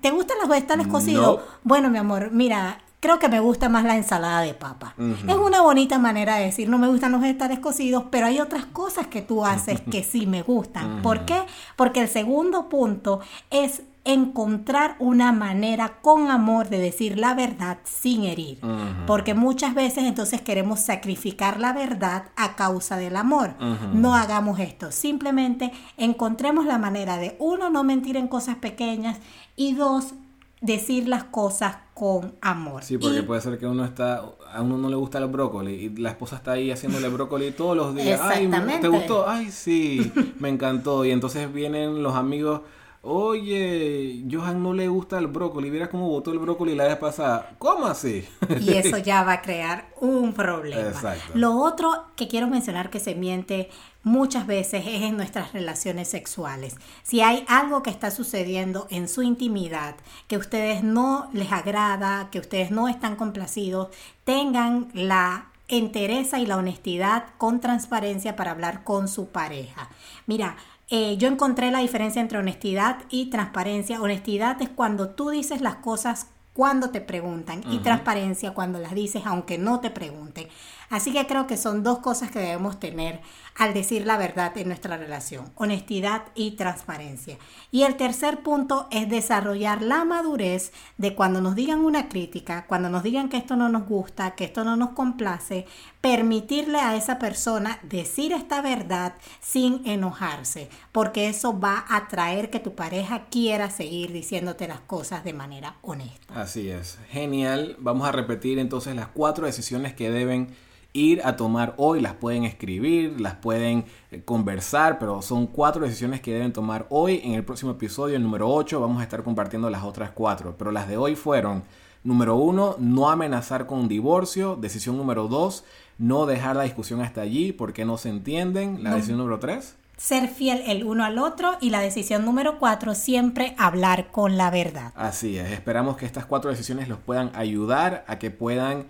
¿Te 0.00 0.10
gustan 0.12 0.38
los 0.40 0.48
vegetales 0.48 0.86
cocidos? 0.88 1.42
Bueno, 1.62 1.90
mi 1.90 1.98
amor, 1.98 2.30
mira, 2.32 2.80
creo 3.00 3.18
que 3.18 3.28
me 3.28 3.40
gusta 3.40 3.68
más 3.68 3.84
la 3.84 3.96
ensalada 3.96 4.40
de 4.42 4.54
papa. 4.54 4.94
Es 5.26 5.36
una 5.36 5.62
bonita 5.62 5.98
manera 5.98 6.36
de 6.36 6.46
decir, 6.46 6.68
no 6.68 6.78
me 6.78 6.88
gustan 6.88 7.12
los 7.12 7.20
vegetales 7.20 7.58
cocidos, 7.60 8.04
pero 8.10 8.26
hay 8.26 8.40
otras 8.40 8.66
cosas 8.66 9.06
que 9.06 9.22
tú 9.22 9.44
haces 9.44 9.80
que 9.80 10.02
sí 10.02 10.26
me 10.26 10.42
gustan. 10.42 11.02
¿Por 11.02 11.24
qué? 11.24 11.42
Porque 11.76 12.00
el 12.00 12.08
segundo 12.08 12.68
punto 12.68 13.20
es 13.50 13.82
encontrar 14.04 14.96
una 15.00 15.32
manera 15.32 15.98
con 16.00 16.30
amor 16.30 16.70
de 16.70 16.78
decir 16.78 17.18
la 17.18 17.34
verdad 17.34 17.78
sin 17.84 18.24
herir. 18.24 18.58
Porque 19.06 19.34
muchas 19.34 19.74
veces 19.74 20.04
entonces 20.04 20.40
queremos 20.40 20.80
sacrificar 20.80 21.60
la 21.60 21.72
verdad 21.72 22.24
a 22.34 22.56
causa 22.56 22.96
del 22.96 23.16
amor. 23.16 23.54
No 23.92 24.14
hagamos 24.14 24.58
esto. 24.60 24.90
Simplemente 24.90 25.72
encontremos 25.96 26.64
la 26.64 26.78
manera 26.78 27.18
de, 27.18 27.36
uno, 27.38 27.70
no 27.70 27.84
mentir 27.84 28.16
en 28.16 28.28
cosas 28.28 28.56
pequeñas 28.56 29.18
y 29.56 29.74
dos, 29.74 30.14
decir 30.60 31.08
las 31.08 31.24
cosas 31.24 31.76
con 31.94 32.34
amor. 32.40 32.82
Sí, 32.82 32.98
porque 32.98 33.22
puede 33.22 33.40
ser 33.40 33.58
que 33.58 33.66
uno 33.66 33.84
está, 33.84 34.22
a 34.52 34.62
uno 34.62 34.78
no 34.78 34.88
le 34.88 34.96
gusta 34.96 35.18
el 35.18 35.26
brócoli 35.26 35.72
y 35.72 35.88
la 35.96 36.10
esposa 36.10 36.36
está 36.36 36.52
ahí 36.52 36.70
haciéndole 36.70 37.08
brócoli 37.08 37.50
todos 37.52 37.76
los 37.76 37.94
días. 37.94 38.20
Ay, 38.22 38.50
¿te 38.80 38.88
gustó? 38.88 39.28
Ay, 39.28 39.50
sí, 39.50 40.12
me 40.38 40.48
encantó. 40.48 41.04
Y 41.04 41.10
entonces 41.10 41.52
vienen 41.52 42.02
los 42.02 42.14
amigos 42.14 42.62
Oye, 43.02 44.24
Johan 44.30 44.62
no 44.62 44.74
le 44.74 44.88
gusta 44.88 45.18
el 45.18 45.28
brócoli. 45.28 45.70
Mira 45.70 45.88
cómo 45.88 46.08
botó 46.08 46.32
el 46.32 46.38
brócoli 46.38 46.74
la 46.74 46.84
vez 46.84 46.96
pasada. 46.96 47.54
¿Cómo 47.58 47.86
así? 47.86 48.26
Y 48.60 48.74
eso 48.74 48.98
ya 48.98 49.22
va 49.22 49.34
a 49.34 49.42
crear 49.42 49.88
un 50.00 50.32
problema. 50.32 50.88
Exacto. 50.88 51.32
Lo 51.34 51.56
otro 51.56 52.06
que 52.16 52.26
quiero 52.26 52.48
mencionar 52.48 52.90
que 52.90 52.98
se 52.98 53.14
miente 53.14 53.70
muchas 54.02 54.46
veces 54.46 54.84
es 54.86 55.02
en 55.02 55.16
nuestras 55.16 55.52
relaciones 55.52 56.08
sexuales. 56.08 56.76
Si 57.02 57.20
hay 57.20 57.44
algo 57.48 57.82
que 57.82 57.90
está 57.90 58.10
sucediendo 58.10 58.86
en 58.90 59.08
su 59.08 59.22
intimidad 59.22 59.94
que 60.26 60.36
a 60.36 60.40
ustedes 60.40 60.82
no 60.82 61.28
les 61.32 61.52
agrada, 61.52 62.30
que 62.30 62.40
ustedes 62.40 62.70
no 62.70 62.88
están 62.88 63.16
complacidos, 63.16 63.88
tengan 64.24 64.88
la 64.92 65.48
entereza 65.68 66.38
y 66.38 66.46
la 66.46 66.56
honestidad 66.56 67.26
con 67.36 67.60
transparencia 67.60 68.36
para 68.36 68.50
hablar 68.50 68.84
con 68.84 69.06
su 69.06 69.28
pareja. 69.28 69.90
Mira, 70.26 70.56
eh, 70.90 71.16
yo 71.18 71.28
encontré 71.28 71.70
la 71.70 71.80
diferencia 71.80 72.22
entre 72.22 72.38
honestidad 72.38 73.02
y 73.10 73.30
transparencia. 73.30 74.00
Honestidad 74.00 74.60
es 74.62 74.68
cuando 74.68 75.10
tú 75.10 75.30
dices 75.30 75.60
las 75.60 75.76
cosas 75.76 76.28
cuando 76.54 76.90
te 76.90 77.00
preguntan 77.00 77.62
y 77.70 77.78
transparencia 77.78 78.52
cuando 78.52 78.80
las 78.80 78.92
dices 78.92 79.22
aunque 79.26 79.58
no 79.58 79.78
te 79.78 79.90
pregunten. 79.90 80.48
Así 80.90 81.12
que 81.12 81.24
creo 81.26 81.46
que 81.46 81.56
son 81.56 81.84
dos 81.84 82.00
cosas 82.00 82.32
que 82.32 82.40
debemos 82.40 82.80
tener 82.80 83.20
al 83.58 83.74
decir 83.74 84.06
la 84.06 84.16
verdad 84.16 84.56
en 84.56 84.68
nuestra 84.68 84.96
relación, 84.96 85.50
honestidad 85.56 86.22
y 86.36 86.52
transparencia. 86.52 87.38
Y 87.72 87.82
el 87.82 87.96
tercer 87.96 88.42
punto 88.42 88.86
es 88.92 89.10
desarrollar 89.10 89.82
la 89.82 90.04
madurez 90.04 90.72
de 90.96 91.14
cuando 91.16 91.40
nos 91.40 91.56
digan 91.56 91.80
una 91.80 92.08
crítica, 92.08 92.66
cuando 92.68 92.88
nos 92.88 93.02
digan 93.02 93.28
que 93.28 93.36
esto 93.36 93.56
no 93.56 93.68
nos 93.68 93.86
gusta, 93.86 94.36
que 94.36 94.44
esto 94.44 94.62
no 94.62 94.76
nos 94.76 94.90
complace, 94.90 95.66
permitirle 96.00 96.78
a 96.78 96.94
esa 96.94 97.18
persona 97.18 97.80
decir 97.82 98.32
esta 98.32 98.62
verdad 98.62 99.14
sin 99.40 99.84
enojarse, 99.86 100.70
porque 100.92 101.28
eso 101.28 101.58
va 101.58 101.84
a 101.88 102.06
traer 102.06 102.50
que 102.50 102.60
tu 102.60 102.76
pareja 102.76 103.24
quiera 103.28 103.70
seguir 103.70 104.12
diciéndote 104.12 104.68
las 104.68 104.80
cosas 104.80 105.24
de 105.24 105.32
manera 105.32 105.74
honesta. 105.82 106.40
Así 106.40 106.70
es, 106.70 106.98
genial. 107.10 107.76
Vamos 107.80 108.08
a 108.08 108.12
repetir 108.12 108.60
entonces 108.60 108.94
las 108.94 109.08
cuatro 109.08 109.46
decisiones 109.46 109.94
que 109.94 110.10
deben 110.10 110.54
ir 110.92 111.20
a 111.24 111.36
tomar 111.36 111.74
hoy, 111.76 112.00
las 112.00 112.14
pueden 112.14 112.44
escribir, 112.44 113.20
las 113.20 113.34
pueden 113.34 113.84
eh, 114.10 114.22
conversar, 114.24 114.98
pero 114.98 115.22
son 115.22 115.46
cuatro 115.46 115.84
decisiones 115.84 116.20
que 116.20 116.32
deben 116.32 116.52
tomar 116.52 116.86
hoy. 116.90 117.20
En 117.24 117.34
el 117.34 117.44
próximo 117.44 117.72
episodio, 117.72 118.16
el 118.16 118.22
número 118.22 118.48
8, 118.48 118.80
vamos 118.80 119.00
a 119.00 119.02
estar 119.02 119.22
compartiendo 119.22 119.70
las 119.70 119.82
otras 119.82 120.10
cuatro, 120.10 120.56
pero 120.58 120.72
las 120.72 120.88
de 120.88 120.96
hoy 120.96 121.14
fueron, 121.14 121.62
número 122.04 122.36
uno, 122.36 122.76
no 122.78 123.10
amenazar 123.10 123.66
con 123.66 123.80
un 123.80 123.88
divorcio, 123.88 124.56
decisión 124.56 124.96
número 124.96 125.28
dos, 125.28 125.64
no 125.98 126.26
dejar 126.26 126.56
la 126.56 126.62
discusión 126.62 127.00
hasta 127.00 127.20
allí 127.20 127.52
porque 127.52 127.84
no 127.84 127.98
se 127.98 128.08
entienden, 128.08 128.82
la 128.82 128.94
decisión 128.94 129.18
número 129.18 129.38
tres. 129.38 129.76
Ser 129.96 130.28
fiel 130.28 130.62
el 130.66 130.84
uno 130.84 131.04
al 131.04 131.18
otro 131.18 131.56
y 131.60 131.70
la 131.70 131.80
decisión 131.80 132.24
número 132.24 132.60
cuatro, 132.60 132.94
siempre 132.94 133.56
hablar 133.58 134.12
con 134.12 134.36
la 134.36 134.48
verdad. 134.48 134.92
Así 134.94 135.36
es, 135.36 135.50
esperamos 135.50 135.96
que 135.96 136.06
estas 136.06 136.24
cuatro 136.24 136.50
decisiones 136.50 136.88
los 136.88 137.00
puedan 137.00 137.32
ayudar 137.34 138.04
a 138.06 138.18
que 138.20 138.30
puedan 138.30 138.86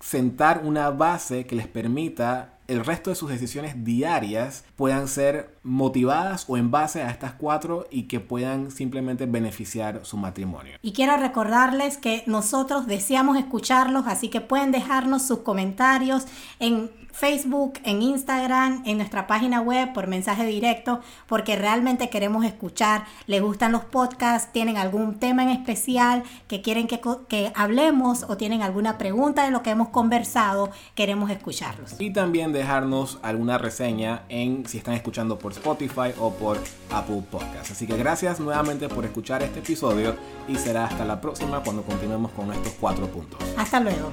sentar 0.00 0.62
una 0.64 0.90
base 0.90 1.46
que 1.46 1.56
les 1.56 1.66
permita 1.66 2.58
el 2.68 2.84
resto 2.84 3.10
de 3.10 3.16
sus 3.16 3.30
decisiones 3.30 3.84
diarias 3.84 4.64
puedan 4.76 5.08
ser 5.08 5.55
motivadas 5.66 6.44
o 6.48 6.56
en 6.56 6.70
base 6.70 7.02
a 7.02 7.10
estas 7.10 7.32
cuatro 7.32 7.86
y 7.90 8.04
que 8.04 8.20
puedan 8.20 8.70
simplemente 8.70 9.26
beneficiar 9.26 10.00
su 10.04 10.16
matrimonio. 10.16 10.78
Y 10.80 10.92
quiero 10.92 11.16
recordarles 11.16 11.98
que 11.98 12.22
nosotros 12.26 12.86
deseamos 12.86 13.36
escucharlos, 13.36 14.06
así 14.06 14.28
que 14.28 14.40
pueden 14.40 14.70
dejarnos 14.70 15.26
sus 15.26 15.40
comentarios 15.40 16.26
en 16.60 16.90
Facebook, 17.16 17.80
en 17.84 18.02
Instagram, 18.02 18.82
en 18.84 18.98
nuestra 18.98 19.26
página 19.26 19.62
web 19.62 19.94
por 19.94 20.06
mensaje 20.06 20.44
directo, 20.44 21.00
porque 21.26 21.56
realmente 21.56 22.10
queremos 22.10 22.44
escuchar. 22.44 23.06
¿Les 23.26 23.40
gustan 23.40 23.72
los 23.72 23.84
podcasts? 23.84 24.52
¿Tienen 24.52 24.76
algún 24.76 25.14
tema 25.14 25.42
en 25.42 25.48
especial 25.48 26.24
que 26.46 26.60
quieren 26.60 26.86
que, 26.86 27.00
que 27.26 27.52
hablemos 27.54 28.26
o 28.28 28.36
tienen 28.36 28.60
alguna 28.60 28.98
pregunta 28.98 29.44
de 29.46 29.50
lo 29.50 29.62
que 29.62 29.70
hemos 29.70 29.88
conversado? 29.88 30.70
Queremos 30.94 31.30
escucharlos. 31.30 31.98
Y 31.98 32.12
también 32.12 32.52
dejarnos 32.52 33.18
alguna 33.22 33.56
reseña 33.56 34.24
en 34.28 34.66
si 34.66 34.76
están 34.76 34.92
escuchando 34.92 35.38
por 35.38 35.54
Spotify 35.56 36.12
o 36.18 36.32
por 36.32 36.58
Apple 36.90 37.22
Podcasts. 37.30 37.70
Así 37.72 37.86
que 37.86 37.96
gracias 37.96 38.40
nuevamente 38.40 38.88
por 38.88 39.04
escuchar 39.04 39.42
este 39.42 39.60
episodio 39.60 40.14
y 40.48 40.56
será 40.56 40.86
hasta 40.86 41.04
la 41.04 41.20
próxima 41.20 41.62
cuando 41.62 41.82
continuemos 41.82 42.32
con 42.32 42.52
estos 42.52 42.72
cuatro 42.80 43.06
puntos. 43.06 43.40
Hasta 43.56 43.80
luego. 43.80 44.12